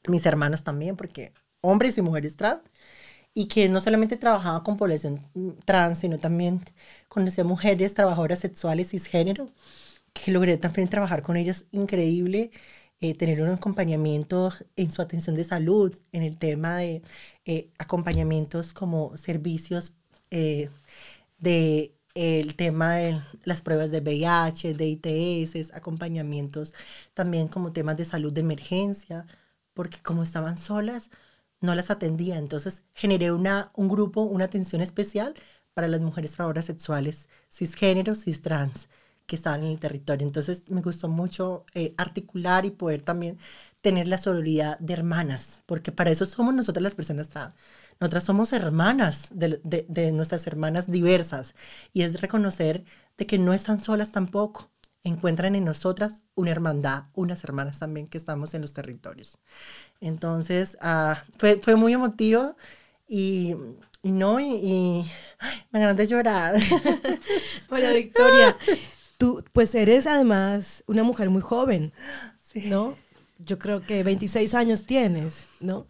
[0.08, 2.62] mis hermanos también, porque hombres y mujeres trans,
[3.34, 5.22] y que no solamente trabajaba con población
[5.66, 6.62] trans, sino también
[7.16, 9.50] a mujeres trabajadoras sexuales cisgénero,
[10.14, 12.52] que logré también trabajar con ellas increíble,
[13.00, 17.02] eh, tener un acompañamiento en su atención de salud, en el tema de
[17.46, 19.96] eh, acompañamientos como servicios
[20.32, 20.70] eh,
[21.40, 26.74] de el tema de las pruebas de VIH, de ITS, acompañamientos
[27.14, 29.26] también como temas de salud de emergencia,
[29.74, 31.10] porque como estaban solas,
[31.62, 32.38] no las atendía.
[32.38, 35.34] Entonces generé una, un grupo, una atención especial
[35.74, 38.90] para las mujeres trabajadoras sexuales cisgénero, cis-trans
[39.26, 40.26] que estaban en el territorio.
[40.26, 43.38] Entonces me gustó mucho eh, articular y poder también
[43.82, 47.54] tener la sororidad de hermanas, porque para eso somos nosotras las personas trans.
[48.00, 51.54] Nosotras somos hermanas de, de, nuestras hermanas diversas
[51.94, 52.86] y es reconocer
[53.18, 54.70] de que no están solas tampoco.
[55.04, 59.38] Encuentran en nosotras una hermandad, unas hermanas también que estamos en los territorios.
[60.00, 62.56] Entonces, ah, fue, fue muy emotivo
[63.06, 63.54] y,
[64.02, 65.12] y no, y, y
[65.72, 66.56] me ganas de llorar.
[67.70, 68.56] Hola, Victoria.
[69.24, 71.94] Tú, pues eres además una mujer muy joven,
[72.66, 72.98] ¿no?
[73.40, 75.88] Yo creo que 26 años tienes, ¿no?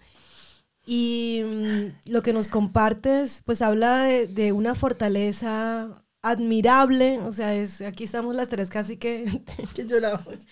[0.85, 7.81] Y mm, lo que nos compartes, pues habla de, una fortaleza admirable, o sea, es,
[7.81, 9.41] aquí estamos las tres casi que...
[9.73, 10.45] que lloramos.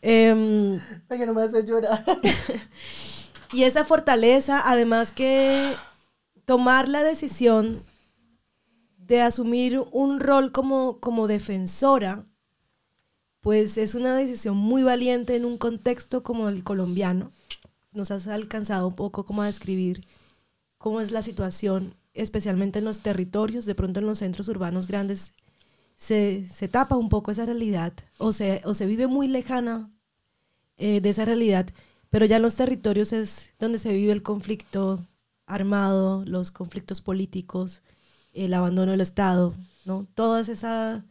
[0.00, 2.06] Eh, Porque no me hace llorar.
[3.52, 5.74] y esa fortaleza, además que
[6.46, 7.84] tomar la decisión
[9.12, 12.24] de asumir un rol como, como defensora,
[13.42, 17.30] pues es una decisión muy valiente en un contexto como el colombiano.
[17.92, 20.06] Nos has alcanzado un poco como a describir
[20.78, 25.34] cómo es la situación, especialmente en los territorios, de pronto en los centros urbanos grandes,
[25.94, 29.90] se, se tapa un poco esa realidad o se, o se vive muy lejana
[30.78, 31.68] eh, de esa realidad,
[32.08, 35.04] pero ya en los territorios es donde se vive el conflicto
[35.44, 37.82] armado, los conflictos políticos,
[38.32, 40.06] el abandono del Estado, ¿no?
[40.14, 41.02] Todas esas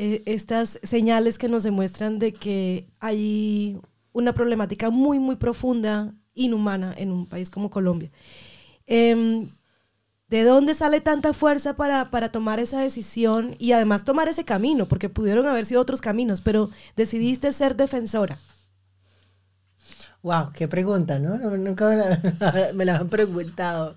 [0.00, 3.80] eh, estas señales que nos demuestran de que hay
[4.12, 8.10] una problemática muy, muy profunda, inhumana en un país como Colombia.
[8.86, 9.50] Em,
[10.28, 14.86] ¿De dónde sale tanta fuerza para, para, tomar esa decisión y además tomar ese camino?
[14.86, 18.38] Porque pudieron haber sido otros caminos, pero decidiste ser defensora.
[20.22, 21.38] Wow, qué pregunta, ¿no?
[21.56, 21.88] Nunca
[22.74, 23.94] me la han preguntado.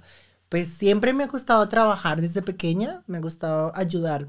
[0.51, 4.27] Pues siempre me ha gustado trabajar desde pequeña, me ha gustado ayudar,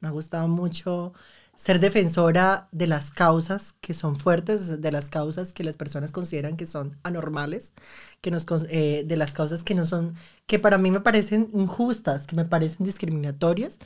[0.00, 1.12] me ha gustado mucho
[1.54, 6.56] ser defensora de las causas que son fuertes, de las causas que las personas consideran
[6.56, 7.72] que son anormales,
[8.20, 10.14] que nos, eh, de las causas que no son,
[10.46, 13.78] que para mí me parecen injustas, que me parecen discriminatorias.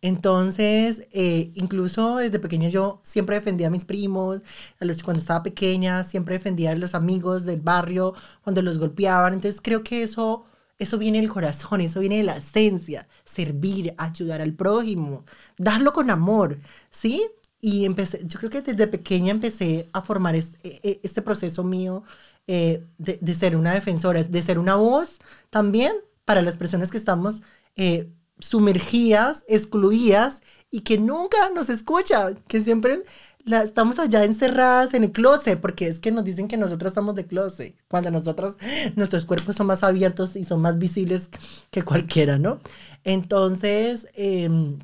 [0.00, 4.42] Entonces, eh, incluso desde pequeña yo siempre defendía a mis primos,
[4.80, 9.34] a los, cuando estaba pequeña, siempre defendía a los amigos del barrio cuando los golpeaban.
[9.34, 10.46] Entonces, creo que eso...
[10.78, 15.24] Eso viene del corazón, eso viene de la esencia, servir, ayudar al prójimo,
[15.56, 16.58] darlo con amor,
[16.90, 17.26] ¿sí?
[17.60, 22.02] Y empecé, yo creo que desde pequeña empecé a formar e, e, este proceso mío
[22.46, 25.18] eh, de, ser una defensora, de ser una voz
[25.50, 25.92] también
[26.24, 27.42] para las personas que estamos
[27.74, 28.08] eh,
[28.38, 33.02] sumergidas, excluidas y que nunca nos escuchan, que siempre
[33.46, 37.26] estamos allá encerradas en el closet, porque es que nos dicen que nosotros estamos de
[37.26, 38.56] closet, cuando nosotros,
[38.96, 41.30] nuestros cuerpos son más abiertos y son más visibles
[41.70, 42.60] que cualquiera, ¿no?
[43.04, 44.78] Entonces, em,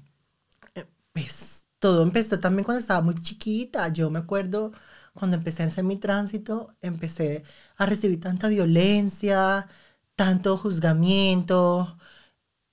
[1.12, 3.88] pues todo empezó también cuando estaba muy chiquita.
[3.88, 4.72] Yo me acuerdo
[5.14, 7.42] cuando empecé a hacer mi tránsito, empecé
[7.76, 9.68] a recibir tanta violencia,
[10.16, 11.98] tanto juzgamiento.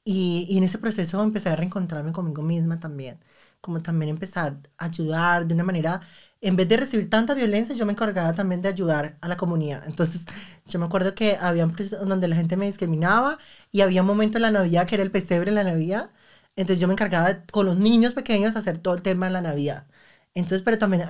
[0.03, 3.19] Y, y, en ese proceso empecé a reencontrarme conmigo misma también.
[3.61, 6.01] Como también empezar a ayudar de una manera,
[6.41, 9.83] en vez de recibir tanta violencia, yo me encargaba también de ayudar a la comunidad.
[9.85, 10.25] Entonces,
[10.65, 11.65] yo me acuerdo que había
[12.05, 13.37] donde la gente me discriminaba
[13.71, 16.11] y había un momento en la Navidad que era el pesebre en la Navidad
[16.59, 19.87] entonces yo me encargaba con los niños pequeños hacer todo el tema de la Navidad.
[20.33, 21.03] Entonces, pero también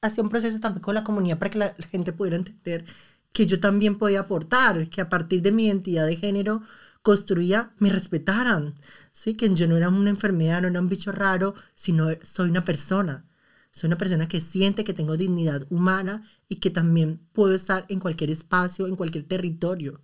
[0.00, 2.86] hacía un proceso también con la comunidad para que la, gente pudiera entender
[3.32, 6.62] que yo también podía aportar, que a partir de mi identidad de género
[7.02, 8.76] construía, me respetaran,
[9.14, 9.34] ¿sí?
[9.34, 13.26] que yo no era una enfermedad, no era un bicho raro, sino soy una persona.
[13.72, 18.00] Soy una persona que siente que tengo dignidad humana y que también puedo estar en
[18.00, 20.02] cualquier espacio, en cualquier territorio,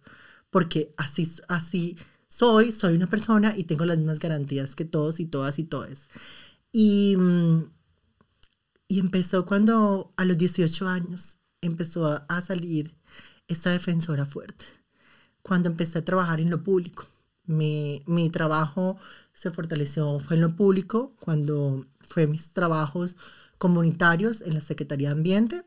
[0.51, 1.96] porque así, así
[2.29, 6.09] soy, soy una persona y tengo las mismas garantías que todos y todas y todos.
[6.73, 7.64] Y, mm,
[8.88, 12.96] y empezó cuando a los 18 años empezó a, salir
[13.49, 14.64] esta defensora fuerte.
[15.42, 17.07] Cuando empecé a trabajar en lo público.
[17.51, 18.97] Mi, mi trabajo
[19.33, 23.17] se fortaleció fue en lo público, cuando fue mis trabajos
[23.59, 25.65] comunitarios en la Secretaría de Ambiente.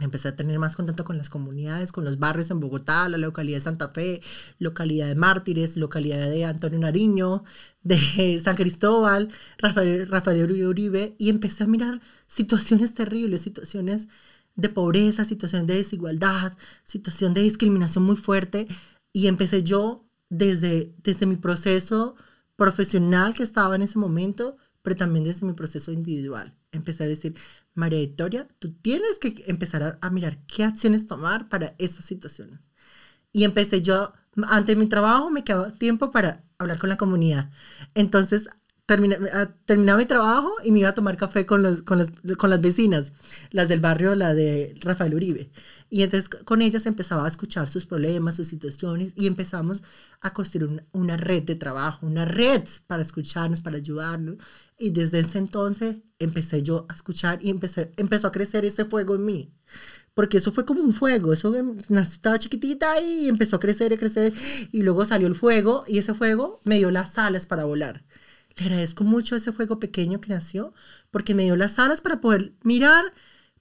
[0.00, 3.58] Empecé a tener más contacto con las comunidades, con los barrios en Bogotá, la localidad
[3.58, 4.22] de Santa Fe,
[4.58, 7.44] localidad de Mártires, localidad de Antonio Nariño,
[7.82, 14.08] de San Cristóbal, Rafael, Rafael Uribe, y empecé a mirar situaciones terribles, situaciones
[14.54, 18.68] de pobreza, situaciones de desigualdad, situación de discriminación muy fuerte,
[19.12, 22.16] y empecé yo desde, desde mi proceso
[22.56, 26.54] profesional que estaba en ese momento, pero también desde mi proceso individual.
[26.72, 27.34] Empecé a decir,
[27.74, 32.60] María Victoria, tú tienes que empezar a, mirar qué acciones tomar para estas situaciones.
[33.30, 34.14] Y empecé yo,
[34.48, 37.50] antes de mi trabajo me quedaba tiempo para hablar con la comunidad.
[37.94, 38.48] Entonces,
[38.86, 39.18] terminé,
[39.66, 42.62] terminaba mi trabajo y me iba a tomar café con, los, con, las, con las
[42.62, 43.12] vecinas,
[43.50, 45.50] las del barrio, la de Rafael Uribe.
[45.92, 49.82] Y entonces con ellas empezaba a escuchar sus problemas, sus situaciones y empezamos
[50.22, 54.38] a construir una, red de trabajo, una red para escucharnos, para ayudarnos.
[54.78, 59.16] Y desde ese entonces empecé yo a escuchar y empecé, empezó a crecer ese fuego
[59.16, 59.54] en mí.
[60.14, 61.54] Porque eso fue como un fuego, eso
[61.90, 64.32] estaba chiquitita y empezó a crecer y crecer.
[64.72, 68.02] Y luego salió el fuego y ese fuego me dio las alas para volar.
[68.56, 70.72] Le agradezco mucho ese fuego pequeño que nació
[71.10, 73.04] porque me dio las alas para poder mirar,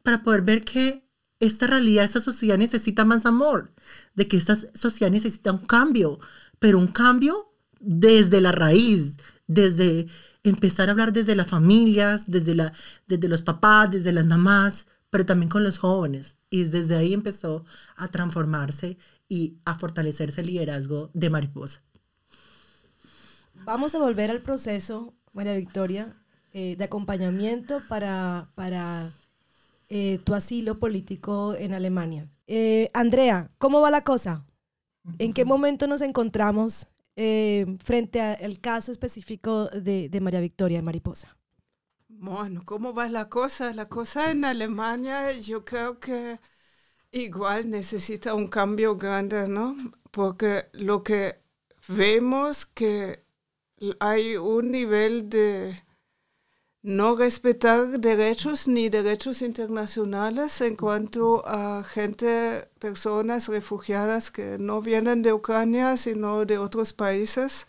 [0.02, 1.11] para poder ver que
[1.42, 3.74] esta realidad, esta sociedad necesita más amor,
[4.16, 6.20] de que esta sociedad necesita un cambio,
[6.60, 10.08] pero un cambio desde la raíz, desde
[10.44, 12.74] empezar a hablar desde las familias, desde, la,
[13.08, 16.38] desde los papás, desde las mamás, pero también con los jóvenes.
[16.52, 21.82] Y desde ahí empezó a transformarse y a fortalecerse el liderazgo de Mariposa.
[23.66, 26.16] Vamos a volver al proceso, María Victoria,
[26.54, 29.12] eh, de acompañamiento para, para
[29.94, 32.26] eh, tu asilo político en Alemania.
[32.48, 34.46] Eh, Andrea, ¿cómo va la cosa?
[35.20, 41.36] ¿En qué momento nos encontramos eh, frente al caso específico de, de, María Victoria Mariposa?
[42.08, 43.74] Bueno, ¿cómo va la cosa?
[43.74, 46.40] La cosa en Alemania yo creo que
[47.12, 49.76] igual necesita un cambio grande, ¿no?
[50.10, 51.42] Porque lo que
[51.90, 53.26] vemos que
[54.00, 55.84] hay un nivel de
[56.84, 65.22] no respetar derechos ni derechos internacionales en cuanto a gente, personas refugiadas que no vienen
[65.22, 67.68] de Ucrania, sino de otros países,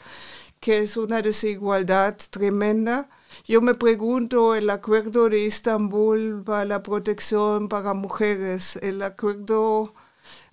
[0.61, 3.09] que es una desigualdad tremenda.
[3.47, 9.95] Yo me pregunto, el acuerdo de Estambul para la protección para mujeres, el acuerdo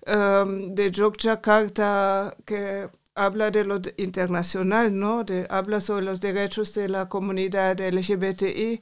[0.06, 2.88] um, de Yogyakarta que
[3.20, 5.24] habla de lo internacional, ¿no?
[5.24, 8.80] De, habla sobre los derechos de la comunidad LGBTI.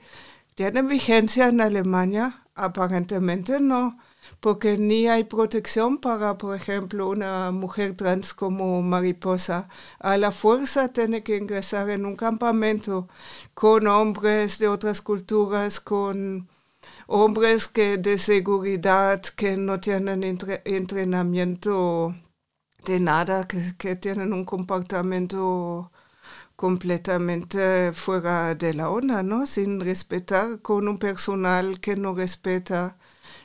[0.55, 2.45] ¿Tiene vigencia en Alemania?
[2.55, 3.99] Aparentemente no,
[4.41, 9.69] porque ni hay protección para, por ejemplo, una mujer trans como mariposa.
[9.99, 13.09] A la fuerza tiene que ingresar en un campamento
[13.55, 16.49] con hombres de otras culturas, con
[17.07, 20.23] hombres que de seguridad, que no tienen
[20.65, 22.15] entrenamiento
[22.85, 25.91] de nada, que, tienen un comportamiento
[26.57, 29.47] completamente fuera de la onda, ¿no?
[29.47, 32.99] Sin respetar, con un personal que no respeta.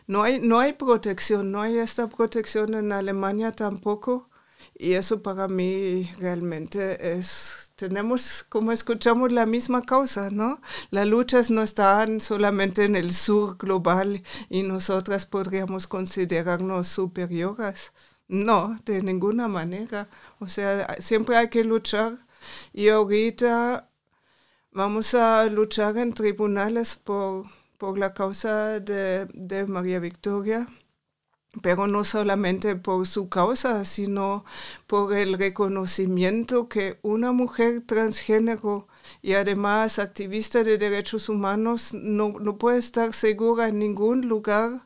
[0.08, 4.30] No hay, no hay protección, no hay esta protección en Alemania tampoco.
[4.76, 10.62] Y eso para mí realmente es, tenemos, como escuchamos, la misma causa, ¿no?
[10.91, 17.91] Las luchas no están solamente en el sur global y nosotras podríamos considerarnos superiores.
[18.28, 20.10] No, de ninguna manera.
[20.40, 22.26] O sea, siempre hay que luchar.
[22.74, 23.90] Y ahorita
[24.72, 27.46] vamos a luchar en tribunales por,
[27.78, 30.68] por la causa de, de María Victoria
[31.62, 34.44] pero no solamente por su causa, sino
[34.88, 38.88] por el reconocimiento que una mujer transgénero
[39.22, 44.84] y además activista de derechos humanos no, no puede estar segura en ningún lugar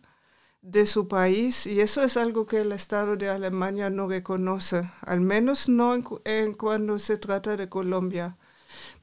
[0.62, 5.22] de su país y eso es algo que el Estado de Alemania no reconoce, al
[5.22, 5.94] menos no
[6.26, 8.38] en, cuando se trata de Colombia,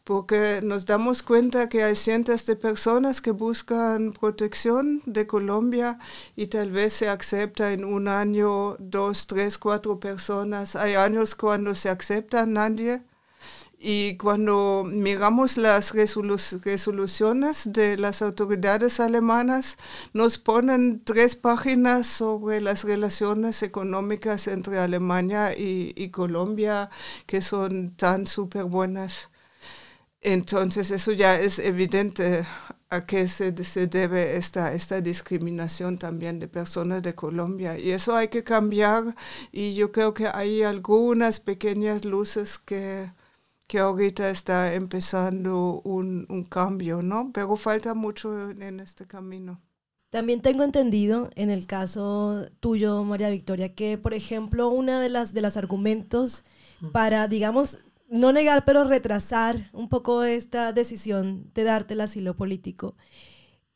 [0.04, 5.98] porque nos damos cuenta que hay cientos de personas que buscan protección de Colombia
[6.36, 10.76] y tal vez se acepta en un año dos, tres, cuatro personas.
[10.76, 13.02] Hay años cuando se acepta nadie
[13.78, 19.76] y cuando miramos las resoluciones de las autoridades alemanas,
[20.12, 26.90] nos ponen tres páginas sobre las relaciones económicas entre Alemania y, Colombia,
[27.26, 29.30] que son tan súper buenas.
[30.20, 32.46] Entonces eso ya es evidente
[32.90, 37.78] a qué se, se, debe esta, esta discriminación también de personas de Colombia.
[37.78, 39.14] Y eso hay que cambiar
[39.52, 43.10] y yo creo que hay algunas pequeñas luces que
[43.66, 47.30] que ahorita está empezando un, un cambio, ¿no?
[47.32, 49.60] Pero falta mucho en este camino.
[50.10, 55.34] También tengo entendido en el caso tuyo, María Victoria, que por ejemplo, una de las
[55.34, 56.44] de los argumentos
[56.92, 62.94] para, digamos, no negar, pero retrasar un poco esta decisión de darte el asilo político,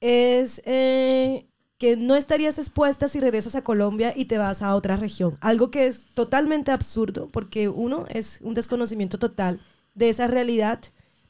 [0.01, 4.95] es eh, que no estarías expuesta si regresas a Colombia y te vas a otra
[4.95, 5.36] región.
[5.41, 9.61] Algo que es totalmente absurdo, porque uno es un desconocimiento total
[9.99, 10.81] de esa realidad.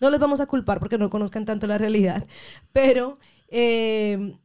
[0.01, 2.27] No les vamos a culpar porque no conozcan tanto la realidad,
[2.73, 4.39] pero eh,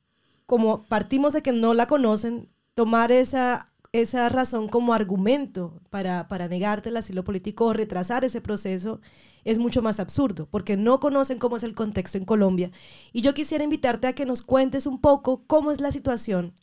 [0.45, 6.47] como partimos de que no la conocen, tomar esa esa razón como argumento para, para
[6.47, 8.99] negarte el asilo político o retrasar ese proceso
[9.45, 12.71] es mucho más absurdo, porque no conocen cómo es el contexto en Colombia.
[13.11, 16.53] Y yo quisiera invitarte a que nos cuentes un poco cómo es la situación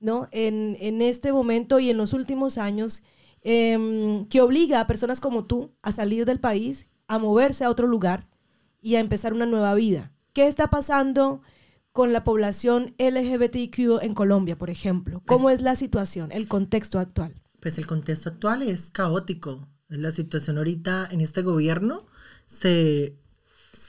[0.00, 0.28] ¿no?
[0.30, 3.02] en, en este momento y en los últimos años
[3.42, 7.86] em, que obliga a personas como tú a salir del país, a moverse a otro
[7.86, 8.28] lugar
[8.80, 10.12] y a empezar una nueva vida.
[10.32, 11.42] ¿Qué está pasando?
[11.92, 15.22] con la población LGBTQ en Colombia, por ejemplo?
[15.26, 17.42] ¿Cómo pues es la situación, el contexto actual?
[17.58, 19.68] Pues el contexto actual es caótico.
[19.88, 22.06] La situación ahorita en este gobierno
[22.46, 23.16] se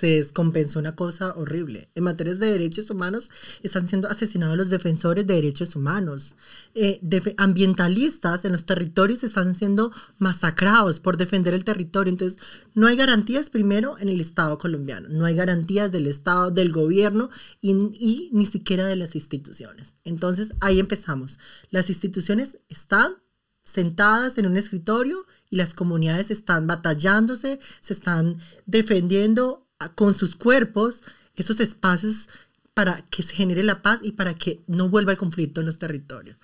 [0.01, 1.91] se descompensó una cosa horrible.
[1.93, 3.29] En materias de derechos humanos
[3.61, 6.35] están siendo asesinados los defensores de derechos humanos.
[6.73, 6.99] Eh,
[7.37, 12.09] ambientalistas en los territorios están siendo masacrados por defender el territorio.
[12.09, 12.39] Entonces,
[12.73, 17.29] no hay garantías primero en el Estado colombiano, no hay garantías del Estado, del gobierno
[17.61, 19.93] y, y ni siquiera de las instituciones.
[20.03, 21.37] Entonces, ahí empezamos.
[21.69, 23.17] Las instituciones están
[23.63, 31.03] sentadas en un escritorio y las comunidades están batallándose, se están defendiendo con sus cuerpos
[31.35, 32.29] esos espacios
[32.73, 35.79] para que se genere la paz y para que no vuelva el conflicto en los
[35.79, 36.37] territorios.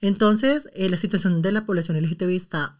[0.00, 2.78] Entonces, eh, la situación de la población LGTBI está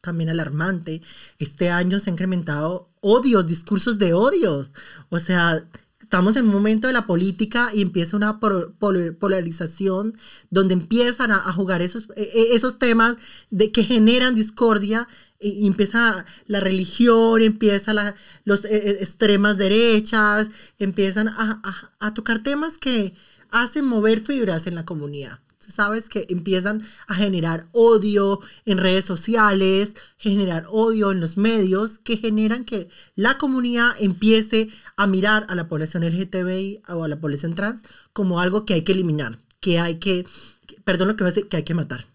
[0.00, 1.02] también alarmante.
[1.38, 4.68] Este año se han incrementado odios, discursos de odio.
[5.08, 5.66] O sea,
[6.00, 10.14] estamos en un momento de la política y empieza una polarización
[10.50, 13.16] donde empiezan a, jugar esos, e, e, esos temas
[13.50, 15.08] de, que generan discordia
[15.40, 18.14] y empieza la religión, empieza la,
[18.44, 23.14] los eh, eh, extremas derechas, empiezan a, a, tocar temas que
[23.50, 25.38] hacen mover fibras en la comunidad.
[25.64, 31.98] Tú sabes que empiezan a generar odio en redes sociales, generar odio en los medios,
[31.98, 37.20] que generan que la comunidad empiece a mirar a la población LGTBI o a la
[37.20, 37.82] población trans
[38.12, 40.26] como algo que hay que eliminar, que hay que,
[40.84, 42.06] perdón lo que voy a decir, que hay que matar.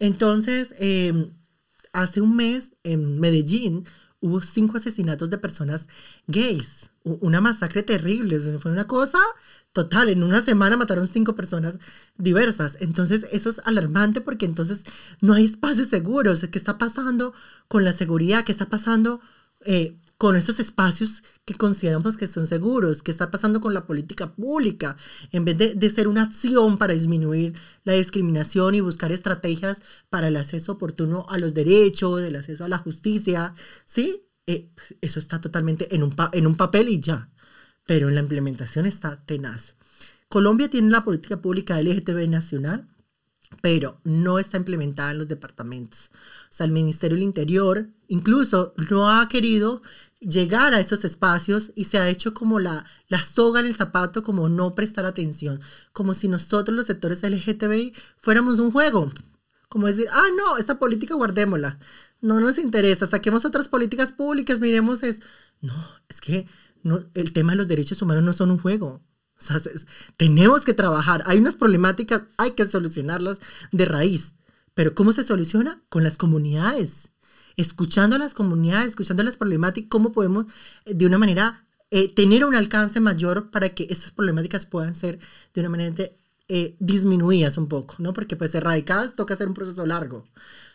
[0.00, 1.30] Entonces, eh,
[1.92, 3.84] hace un mes en Medellín
[4.20, 5.88] hubo cinco asesinatos de personas
[6.26, 6.90] gays.
[7.04, 8.38] Una masacre terrible.
[8.58, 9.18] Fue una cosa
[9.72, 10.08] total.
[10.08, 11.78] En una semana mataron cinco personas
[12.16, 12.76] diversas.
[12.80, 14.84] Entonces eso es alarmante porque entonces
[15.20, 16.46] no hay espacios seguros.
[16.50, 17.34] ¿Qué está pasando
[17.68, 18.44] con la seguridad?
[18.44, 19.20] ¿Qué está pasando
[19.64, 24.36] eh, con esos espacios que consideramos que son seguros, qué está pasando con la política
[24.36, 24.96] pública,
[25.32, 30.36] en vez de, ser una acción para disminuir la discriminación y buscar estrategias para el
[30.36, 33.54] acceso oportuno a los derechos, el acceso a la justicia,
[33.84, 34.28] ¿sí?
[34.46, 34.70] Eh,
[35.00, 37.28] eso está totalmente en un, en un papel y ya,
[37.84, 39.74] pero en la implementación está tenaz.
[40.28, 42.88] Colombia tiene la política pública LGTB nacional,
[43.60, 46.10] pero no está implementada en los departamentos.
[46.12, 49.82] O sea, el Ministerio del Interior incluso no ha querido
[50.22, 54.22] llegar a esos espacios y se ha hecho como la, la soga en el zapato,
[54.22, 55.60] como no prestar atención,
[55.92, 59.10] como si nosotros los sectores LGTBI fuéramos un juego,
[59.68, 61.78] como decir, ah, no, esta política guardémosla,
[62.20, 65.20] no nos interesa, saquemos otras políticas públicas, miremos es,
[65.60, 65.74] no,
[66.08, 66.46] es que
[66.82, 69.02] no, el tema de los derechos humanos no son un juego.
[69.38, 69.60] O sea,
[70.16, 71.22] tenemos que trabajar.
[71.26, 73.40] Hay unas problemáticas, hay que solucionarlas
[73.72, 74.34] de raíz.
[74.74, 75.82] Pero ¿cómo se soluciona?
[75.88, 77.11] Con las comunidades
[77.56, 80.46] escuchando a las comunidades, escuchando las problemáticas, cómo podemos
[80.84, 85.18] eh, de una manera eh, tener un alcance mayor para que estas problemáticas puedan ser
[85.54, 86.10] de una manera
[86.48, 88.12] eh, disminuidas un poco, ¿no?
[88.12, 90.26] Porque pues erradicadas toca hacer un proceso largo.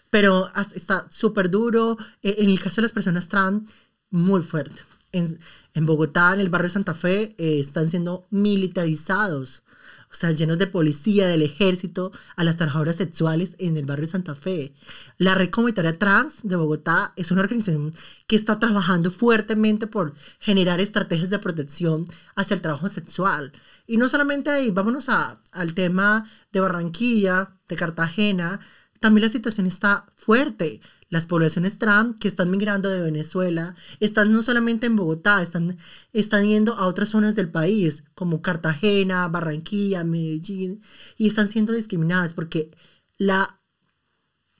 [0.09, 1.97] Pero está súper duro.
[2.23, 3.69] en el caso de las personas trans,
[4.09, 4.81] muy fuerte.
[5.11, 5.37] En,
[5.73, 9.63] en Bogotá, en el barrio de Santa Fe, están siendo militarizados
[10.11, 14.11] o sea, llenos de policía, del ejército, a las trabajadoras sexuales en el barrio de
[14.11, 14.73] Santa Fe.
[15.17, 17.93] La Red Comunitaria Trans de Bogotá es una organización
[18.25, 23.51] que está trabajando fuertemente por generar estrategias de protección hacia el trabajo sexual.
[23.85, 28.59] Y no solamente ahí, vámonos a, al tema de Barranquilla, de Cartagena,
[28.99, 34.43] también la situación está fuerte las poblaciones trans que están migrando de Venezuela están no
[34.43, 35.77] solamente en Bogotá, están,
[36.13, 40.81] están yendo a otras zonas del país, como Cartagena, Barranquilla, Medellín,
[41.17, 42.71] y están siendo discriminadas porque
[43.17, 43.61] la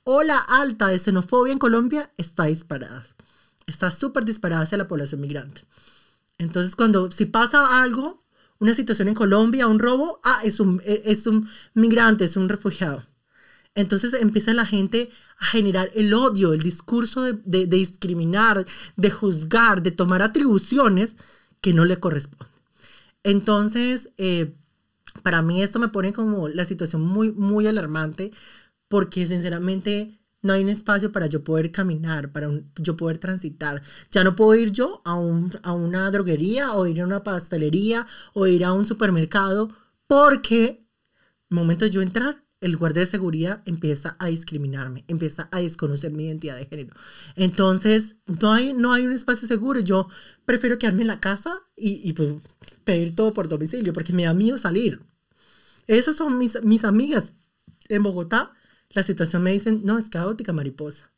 [0.03, 3.05] ola alta de xenofobia en Colombia está disparada.
[3.65, 5.65] está súper disparada hacia la población migrante.
[6.37, 8.23] Entonces, cuando si pasa algo,
[8.59, 13.03] una situación en Colombia, un robo, ah, es un, es un migrante, es un refugiado.
[13.77, 18.65] Entonces empieza la gente a generar el odio, el discurso de, discriminar,
[18.95, 21.15] de juzgar, de tomar atribuciones
[21.61, 22.47] que no le corresponden.
[23.21, 24.55] Entonces, eh,
[25.21, 28.31] para mí esto me pone como la situación muy, muy alarmante
[28.87, 33.83] porque sinceramente no hay un espacio para yo poder caminar, para yo poder transitar.
[34.09, 35.11] Ya no puedo ir yo a,
[35.61, 39.69] a una droguería o ir a una pastelería o ir a un supermercado
[40.07, 40.87] porque
[41.49, 46.25] momento de yo entrar, el guardia de seguridad empieza a discriminarme, empieza a desconocer mi
[46.25, 46.95] identidad de género.
[47.35, 49.79] Entonces, no hay, no hay un espacio seguro.
[49.79, 50.09] Yo
[50.45, 52.35] prefiero quedarme en la casa y, y pues,
[52.83, 55.01] pedir todo por domicilio porque me da miedo salir.
[55.87, 57.33] Esas son mis, mis amigas
[57.89, 58.53] en Bogotá
[58.89, 61.11] la situación me dicen, no, es caótica, mariposa,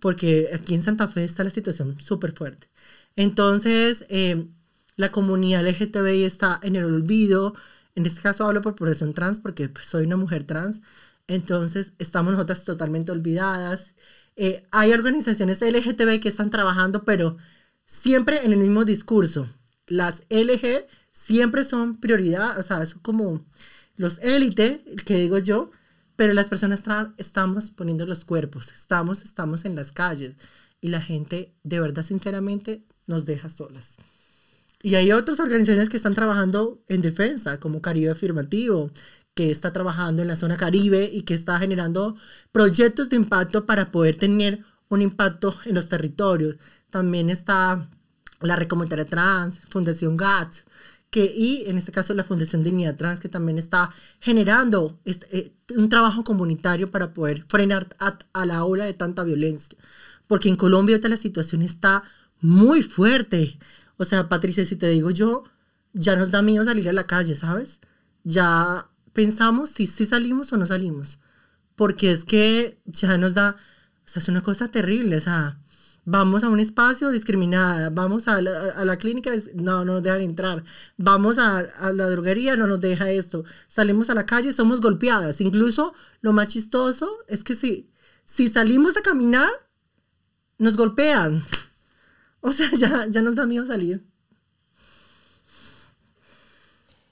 [0.00, 2.68] porque aquí en Santa Fe está la situación súper fuerte.
[3.16, 4.48] Entonces, eh,
[4.96, 7.54] la comunidad LGTBI está en el olvido,
[7.94, 10.80] en este caso hablo por población trans porque pues, soy una mujer trans,
[11.26, 13.94] entonces estamos nosotras totalmente olvidadas.
[14.36, 17.36] Eh, hay organizaciones LGTBI que están trabajando, pero
[17.86, 19.48] siempre en el mismo discurso.
[19.86, 23.44] Las LG siempre son prioridad, o sea, son como
[23.96, 25.70] los élite, que digo yo,
[26.16, 26.82] pero las personas
[27.18, 30.36] estamos poniendo los cuerpos, estamos, estamos en las calles
[30.80, 33.98] y la gente de verdad, sinceramente, nos deja solas.
[34.82, 38.90] Y hay otras organizaciones que están trabajando en defensa, como Caribe Afirmativo,
[39.34, 42.16] que está trabajando en la zona Caribe y que está generando
[42.50, 46.56] proyectos de impacto para poder tener un impacto en los territorios.
[46.90, 47.88] También está
[48.40, 50.64] la Recomunitaria Trans, Fundación GATS,
[51.10, 55.52] que, y en este caso la Fundación Dignidad Trans, que también está generando este, eh,
[55.76, 59.78] un trabajo comunitario para poder frenar a, la ola de tanta violencia.
[60.26, 62.02] Porque en Colombia la situación está
[62.40, 63.58] muy fuerte.
[64.02, 65.44] O sea, Patricia, si te digo yo,
[65.92, 67.80] ya nos da miedo salir a la calle, ¿sabes?
[68.24, 71.20] Ya pensamos si sí salimos o no salimos.
[71.76, 73.56] Porque es que ya nos da,
[74.04, 75.54] o sea, es una cosa terrible, o
[76.04, 80.64] Vamos a un espacio discriminada, vamos a la, clínica, no, no nos dejan entrar,
[80.96, 85.40] vamos a, la droguería, no nos deja esto, salimos a la calle, somos golpeadas.
[85.40, 87.88] Incluso lo más chistoso es que si,
[88.24, 89.50] si salimos a caminar,
[90.58, 91.44] nos golpean.
[92.42, 94.04] O sea, ya, ya nos da miedo salir.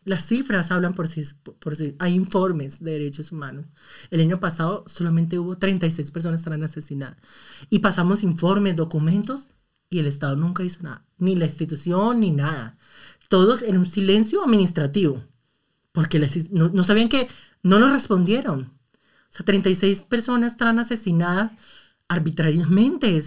[0.04, 1.22] Las cifras hablan por sí,
[1.60, 1.94] por sí.
[1.98, 3.66] Hay informes de derechos humanos.
[4.10, 7.16] El año pasado solamente hubo 36 personas que asesinadas.
[7.68, 9.48] Y pasamos informes, documentos,
[9.90, 11.04] y el Estado nunca hizo nada.
[11.18, 12.78] Ni la institución, ni nada.
[13.28, 15.22] Todos en un silencio administrativo.
[15.92, 16.18] Porque
[16.50, 17.28] no, sabían que
[17.62, 18.62] no nos respondieron.
[18.62, 21.52] O sea, 36 personas están asesinadas
[22.08, 23.22] arbitrariamente.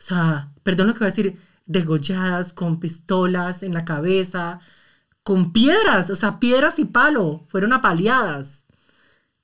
[0.00, 4.60] O sea, perdón lo que voy a decir, degolladas con pistolas en la cabeza,
[5.22, 8.64] con piedras, o sea, piedras y palo, fueron apaleadas.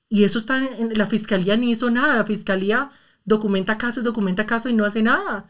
[0.09, 2.15] Y eso está en, la fiscalía, ni hizo nada.
[2.15, 2.91] La fiscalía
[3.25, 5.47] documenta casos, documenta casos y no hace nada.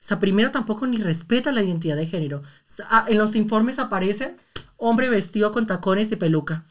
[0.00, 2.42] O sea, primero tampoco ni respeta la identidad de género.
[2.90, 4.36] Ah, en los informes aparece
[4.76, 6.66] hombre vestido con tacones y peluca.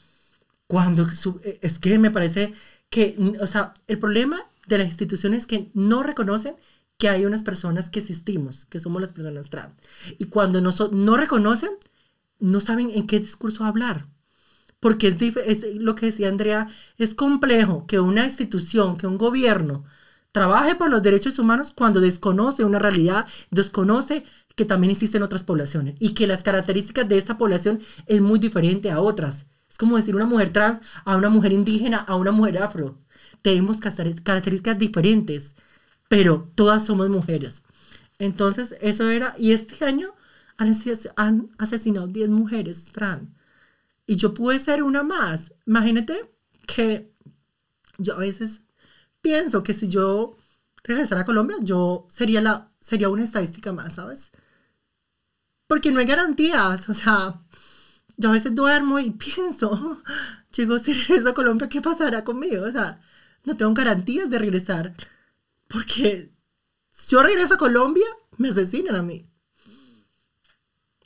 [0.67, 1.07] Cuando
[1.43, 2.53] eh, es que me parece
[2.89, 6.55] que, o sea, el problema de las instituciones es que no reconocen
[6.97, 9.73] que hay unas personas que existimos, que somos las personas trans.
[10.17, 11.71] Y cuando no, no reconocen,
[12.39, 14.07] no saben en qué discurso hablar.
[14.79, 16.67] Porque es, lo que decía Andrea,
[16.97, 19.85] es complejo que una institución, que un gobierno
[20.31, 24.23] trabaje por los derechos humanos cuando desconoce una realidad, desconoce
[24.55, 28.91] que también existen otras poblaciones y que las características de esa población es muy diferente
[28.91, 29.47] a otras.
[29.69, 32.97] Es como decir una mujer trans a una mujer indígena, a una mujer afro.
[33.41, 35.55] Tenemos características diferentes,
[36.07, 37.63] pero todas somos mujeres.
[38.19, 40.13] Entonces, eso era, y este año
[40.57, 43.29] han, asesinado 10 mujeres trans.
[44.05, 45.53] Y yo pude ser una más.
[45.65, 46.33] Imagínate
[46.65, 47.13] que
[47.97, 48.61] yo a veces
[49.21, 50.37] pienso que si yo
[50.83, 54.31] regresara a Colombia, yo sería, la, sería una estadística más, ¿sabes?
[55.67, 56.89] Porque no hay garantías.
[56.89, 57.41] O sea,
[58.17, 60.01] yo a veces duermo y pienso,
[60.51, 62.65] chico, si regreso a Colombia, ¿qué pasará conmigo?
[62.65, 63.01] O sea,
[63.45, 64.95] no tengo garantías de regresar.
[65.67, 66.31] Porque
[66.91, 68.05] si yo regreso a Colombia,
[68.37, 69.27] me asesinan a mí.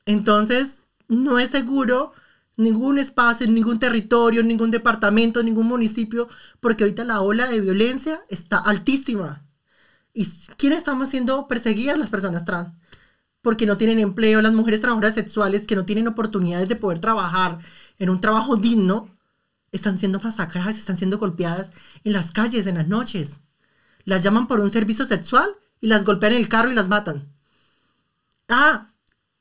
[0.06, 2.14] Entonces, no es seguro
[2.58, 8.58] ningún espacio, ningún territorio, ningún departamento, ningún municipio, porque ahorita la ola de violencia está
[8.58, 9.46] altísima.
[10.14, 10.26] ¿Y
[10.58, 11.98] quiénes estamos siendo perseguidas?
[11.98, 12.74] Las personas trans.
[13.42, 17.60] Porque no tienen empleo, las mujeres trabajadoras sexuales que no tienen oportunidades de poder trabajar
[17.98, 19.10] en un trabajo digno,
[19.72, 21.72] están siendo masacradas, están siendo golpeadas
[22.04, 23.40] en las calles, en las noches.
[24.06, 25.50] Las llaman por un servicio sexual
[25.80, 27.30] y las golpean en el carro y las matan.
[28.50, 28.88] Ah,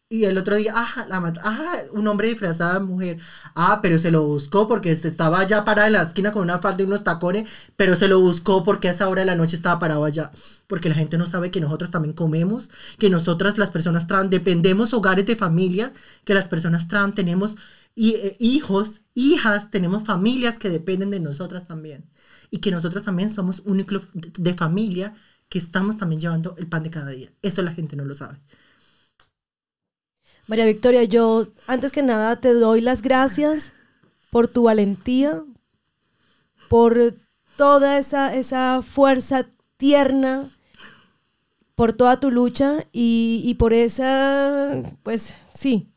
[0.09, 3.19] y el otro día, ah, la mat- ah, un hombre disfrazado mujer.
[3.55, 6.59] Ah, pero se lo buscó porque se estaba ya parada en la esquina con una
[6.59, 9.57] falda y unos tacones, pero se lo buscó porque a esa hora de la noche
[9.57, 10.33] estaba parado allá.
[10.67, 14.93] Porque la gente no sabe que nosotras también comemos, que nosotras, las personas trans, dependemos
[14.95, 15.93] hogares de familia,
[16.25, 17.57] que las personas trans tenemos
[17.97, 22.11] eh, hijos, hijas, tenemos familias que dependen de nosotras también.
[22.51, 25.15] Y que nosotras también somos un núcleo de familia
[25.49, 27.31] que estamos también llevando el pan de cada día.
[27.43, 28.41] Eso la gente no lo sabe.
[30.47, 33.73] María Victoria, yo antes que nada te doy las gracias
[34.31, 35.45] por tu valentía,
[36.69, 37.15] por
[37.57, 39.47] toda esa, esa fuerza
[39.77, 40.51] tierna,
[41.75, 45.93] por toda tu lucha y, y por esa, pues sí,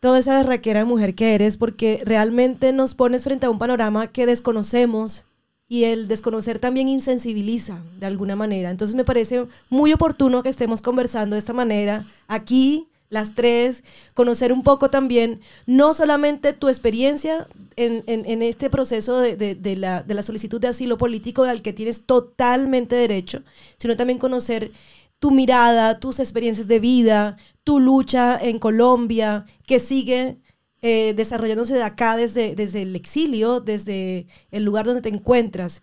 [0.00, 4.26] toda esa berraquera mujer que eres, porque realmente nos pones frente a un panorama que
[4.26, 5.24] desconocemos
[5.68, 8.70] y el desconocer también insensibiliza de alguna manera.
[8.70, 13.84] Entonces me parece muy oportuno que estemos conversando de esta manera aquí, las tres,
[14.14, 20.02] conocer un poco también, no solamente tu experiencia en, en- este proceso de- de la,
[20.02, 23.42] de la solicitud de asilo político al que tienes totalmente derecho,
[23.78, 24.70] sino también conocer
[25.18, 27.36] tu mirada, tus experiencias de vida,
[27.66, 30.38] tu lucha en Colombia, que sigue
[30.82, 35.82] eh, desarrollándose de acá desde, desde el exilio, desde el lugar donde te encuentras.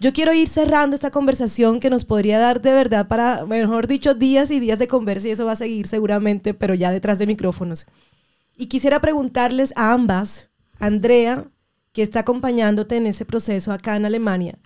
[0.00, 4.14] Yo quiero ir cerrando esta conversación que nos podría dar de verdad para, mejor dicho,
[4.16, 7.28] días y días de conversa y eso va a seguir seguramente, pero ya detrás de
[7.28, 7.86] micrófonos.
[8.56, 10.50] Y quisiera preguntarles a ambas,
[10.80, 11.46] Andrea,
[11.92, 14.58] que está acompañándote en ese proceso acá en Alemania,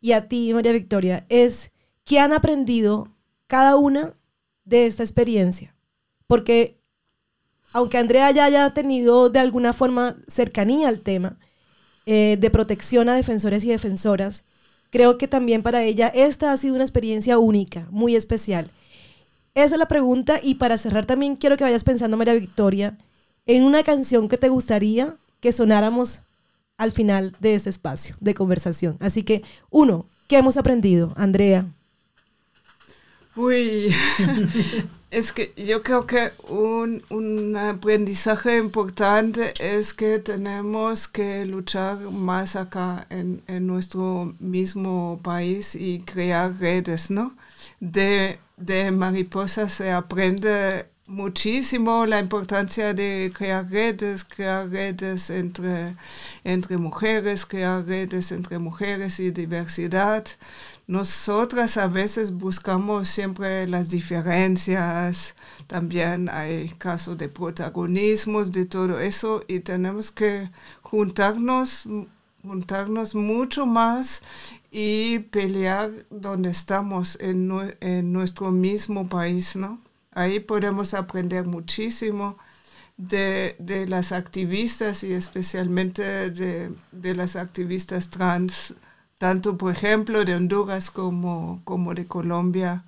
[0.00, 1.70] y a ti, María Victoria, es
[2.04, 3.14] qué han aprendido
[3.46, 4.14] cada una
[4.64, 5.74] de esta experiencia.
[6.28, 6.78] Porque
[7.72, 11.38] aunque Andrea ya haya tenido de alguna forma cercanía al tema
[12.06, 14.44] eh, de protección a defensores y defensoras,
[14.90, 18.70] creo que también para ella esta ha sido una experiencia única, muy especial.
[19.54, 22.96] Esa es la pregunta y para cerrar también quiero que vayas pensando, María Victoria,
[23.46, 26.22] en una canción que te gustaría que sonáramos
[26.76, 28.96] al final de este espacio de conversación.
[29.00, 31.66] Así que, uno, ¿qué hemos aprendido, Andrea?
[33.34, 33.94] Uy,
[35.10, 42.56] es que yo creo que un, un aprendizaje importante es que tenemos que luchar más
[42.56, 47.34] acá en, en nuestro mismo país y crear redes, ¿no?
[47.80, 55.94] De, de mariposas se aprende muchísimo la importancia de crear redes, crear redes entre,
[56.44, 60.26] entre mujeres, crear redes entre mujeres y diversidad.
[60.88, 65.34] Nosotras a veces buscamos siempre las diferencias,
[65.66, 70.48] también hay casos de protagonismos, de todo eso, y tenemos que
[70.82, 71.84] juntarnos,
[72.42, 74.22] juntarnos mucho más
[74.70, 79.78] y pelear donde estamos, en, nue- en nuestro mismo país, ¿no?
[80.12, 82.38] Ahí podemos aprender muchísimo
[82.96, 88.74] de, de las activistas y especialmente de, de las activistas trans,
[89.18, 92.84] tanto por ejemplo de Honduras como, como de Colombia.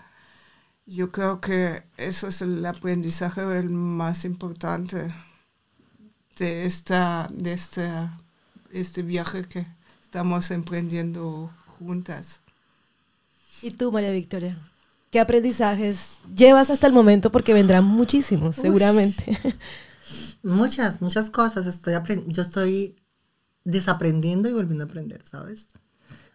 [0.87, 5.12] Yo creo que eso es el aprendizaje el más importante
[6.39, 8.18] de, esta, de esta,
[8.72, 9.66] este viaje que
[10.03, 12.41] estamos emprendiendo juntas.
[13.62, 14.59] ¿Y tú, María Victoria?
[15.11, 17.31] ¿Qué aprendizajes llevas hasta el momento?
[17.31, 19.37] Porque vendrán muchísimos, seguramente.
[20.43, 21.66] Muchas, muchas cosas.
[21.66, 21.95] Estoy
[22.26, 22.97] yo estoy
[23.64, 25.68] desaprendiendo y volviendo a aprender, ¿sabes?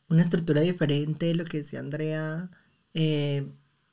[0.09, 2.49] Una estructura diferente, lo que decía Andrea,
[2.93, 3.47] eh,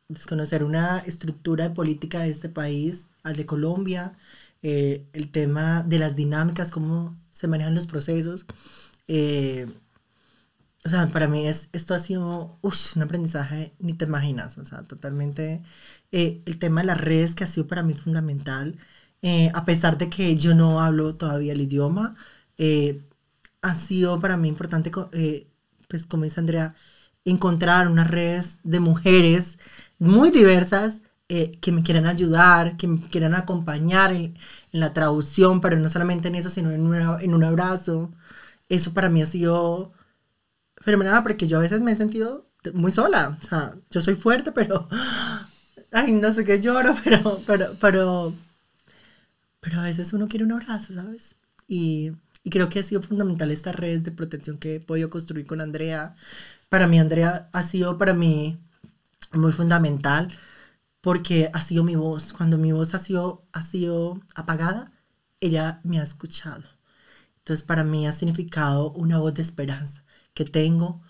[0.09, 4.15] desconocer una estructura política de este país, al de Colombia,
[4.63, 8.47] eh, el tema de las dinámicas, cómo se manejan los procesos.
[9.09, 9.67] eh,
[10.85, 14.65] o sea, para mí es, esto ha sido ush, un aprendizaje, ni te imaginas, o
[14.65, 15.63] sea, totalmente.
[16.13, 18.79] eh, el tema de las redes que ha sido para mí fundamental,
[19.23, 22.17] eh, a pesar de que yo no hablo todavía el idioma,
[22.59, 23.01] eh,
[23.63, 25.49] ha sido para mí importante, eh,
[25.93, 26.75] pues como dice Andrea,
[27.27, 29.59] encontrar unas redes de mujeres
[29.99, 34.39] muy diversas eh, que me quieran ayudar, que me quieran acompañar en,
[34.73, 36.81] la traducción, pero no solamente en eso, sino en,
[37.21, 38.11] en un abrazo.
[38.71, 39.93] Eso para mí ha sido
[40.79, 43.39] fenomenal porque yo a veces me he sentido muy sola.
[43.43, 44.89] O sea, yo soy fuerte, pero...
[45.93, 48.35] Ay, no sé qué lloro, pero, pero, pero,
[49.61, 51.37] pero a veces uno quiere un abrazo, ¿sabes?
[51.69, 52.13] Y,
[52.45, 55.61] y creo que ha sido fundamental estas redes de protección que he podido construir con
[55.61, 56.17] Andrea.
[56.69, 58.59] Para mí, Andrea ha sido para mí
[59.33, 60.31] muy fundamental
[61.01, 62.33] porque ha sido mi voz.
[62.33, 64.93] Cuando mi voz ha sido, ha sido apagada,
[65.41, 66.65] ella me ha escuchado.
[67.39, 71.03] Entonces, para mí ha significado una voz de esperanza que tengo,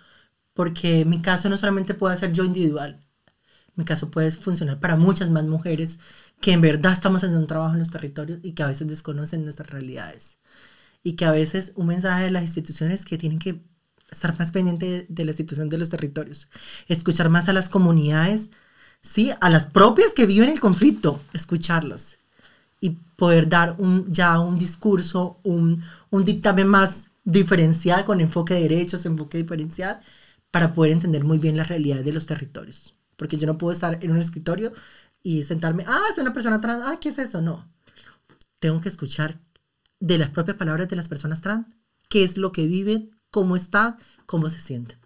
[0.55, 3.01] porque mi caso no solamente puede ser yo individual.
[3.77, 5.99] mi caso puede funcionar para muchas más mujeres
[6.41, 9.45] que en verdad estamos haciendo un trabajo en los territorios y que a veces desconocen
[9.45, 10.39] nuestras realidades.
[11.03, 13.63] Y que a veces un mensaje de las instituciones que tienen que
[14.11, 16.49] estar más pendiente de, la situación de los territorios,
[16.87, 18.51] escuchar más a las comunidades,
[19.01, 22.19] sí, a las propias que viven el conflicto, escucharlas
[22.81, 28.63] y poder dar un, ya un discurso, un, un dictamen más diferencial, con enfoque de
[28.63, 30.01] derechos, enfoque diferencial,
[30.51, 32.95] para poder entender muy bien las realidades de los territorios.
[33.17, 34.73] Porque yo no puedo estar en un escritorio
[35.23, 37.41] y sentarme, ah, es una persona trans, ah, ¿qué es eso?
[37.41, 37.69] No.
[38.59, 39.39] Tengo que escuchar
[40.03, 41.67] de las propias palabras de las personas trans,
[42.09, 43.97] qué es lo que viven, cómo están,
[44.27, 44.99] cómo se sienten.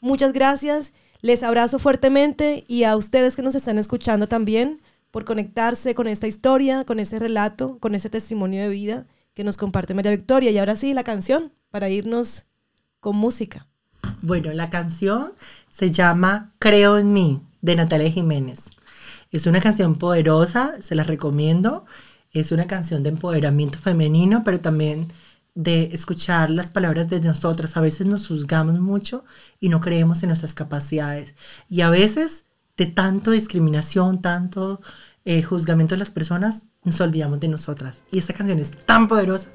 [0.00, 0.92] Muchas gracias.
[1.22, 4.80] Les abrazo fuertemente y a ustedes que nos están escuchando también
[5.12, 9.56] por conectarse con esta historia, con ese relato, con ese testimonio de vida que nos
[9.56, 10.50] comparte María Victoria.
[10.50, 12.46] Y ahora sí, la canción para irnos
[12.98, 13.68] con música.
[14.22, 15.32] Bueno, la canción
[15.70, 18.58] se llama Creo en mí, de Natalia Jiménez.
[19.30, 21.86] Es una canción poderosa, se la recomiendo.
[22.34, 25.08] Es una canción de empoderamiento femenino, pero también
[25.54, 27.76] de escuchar las palabras de nosotras.
[27.76, 29.24] A veces nos juzgamos mucho
[29.60, 31.34] y no creemos en nuestras capacidades.
[31.68, 34.80] Y a veces de tanto discriminación, tanto
[35.24, 38.02] eh, juzgamiento de las personas, nos olvidamos de nosotras.
[38.10, 39.50] Y esta canción es tan poderosa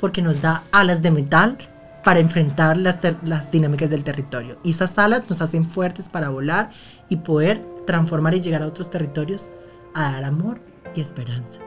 [0.00, 1.56] porque nos da alas de metal
[2.02, 4.58] para enfrentar las, las dinámicas del territorio.
[4.64, 6.70] Y esas alas nos hacen fuertes para volar
[7.08, 9.50] y poder transformar y llegar a otros territorios
[9.94, 10.60] a dar amor
[10.96, 11.60] y esperanza.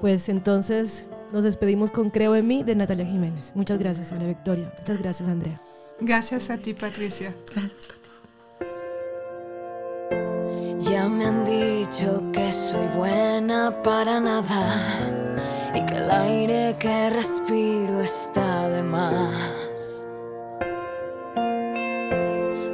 [0.00, 3.52] Pues entonces nos despedimos con Creo en mí de Natalia Jiménez.
[3.54, 4.72] Muchas gracias, María Victoria.
[4.78, 5.60] Muchas gracias, Andrea.
[6.00, 7.34] Gracias a ti, Patricia.
[7.52, 7.88] Gracias.
[10.80, 14.66] Ya me han dicho que soy buena para nada
[15.74, 20.06] y que el aire que respiro está de más.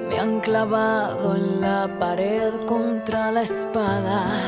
[0.08, 4.40] Me han clavado en la pared contra la espada.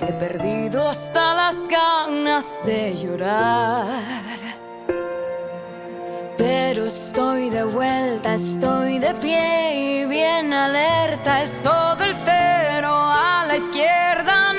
[0.00, 3.86] He perdido hasta las ganas de llorar.
[6.36, 11.42] Pero estoy de vuelta, estoy de pie y bien alerta.
[11.42, 14.52] Es todo el cero a la izquierda,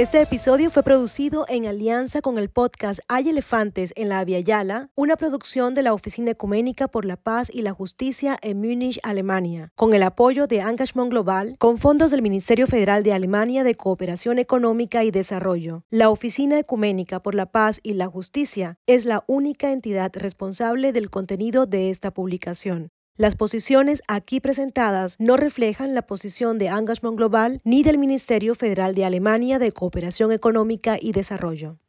[0.00, 4.88] Este episodio fue producido en alianza con el podcast Hay Elefantes en la Via Yala,
[4.94, 9.72] una producción de la Oficina Ecuménica por la Paz y la Justicia en Múnich, Alemania,
[9.74, 14.38] con el apoyo de Engagement Global, con fondos del Ministerio Federal de Alemania de Cooperación
[14.38, 15.84] Económica y Desarrollo.
[15.90, 21.10] La Oficina Ecuménica por la Paz y la Justicia es la única entidad responsable del
[21.10, 22.90] contenido de esta publicación.
[23.16, 28.94] Las posiciones aquí presentadas no reflejan la posición de Engagement Global ni del Ministerio Federal
[28.94, 31.80] de Alemania de Cooperación Económica y Desarrollo.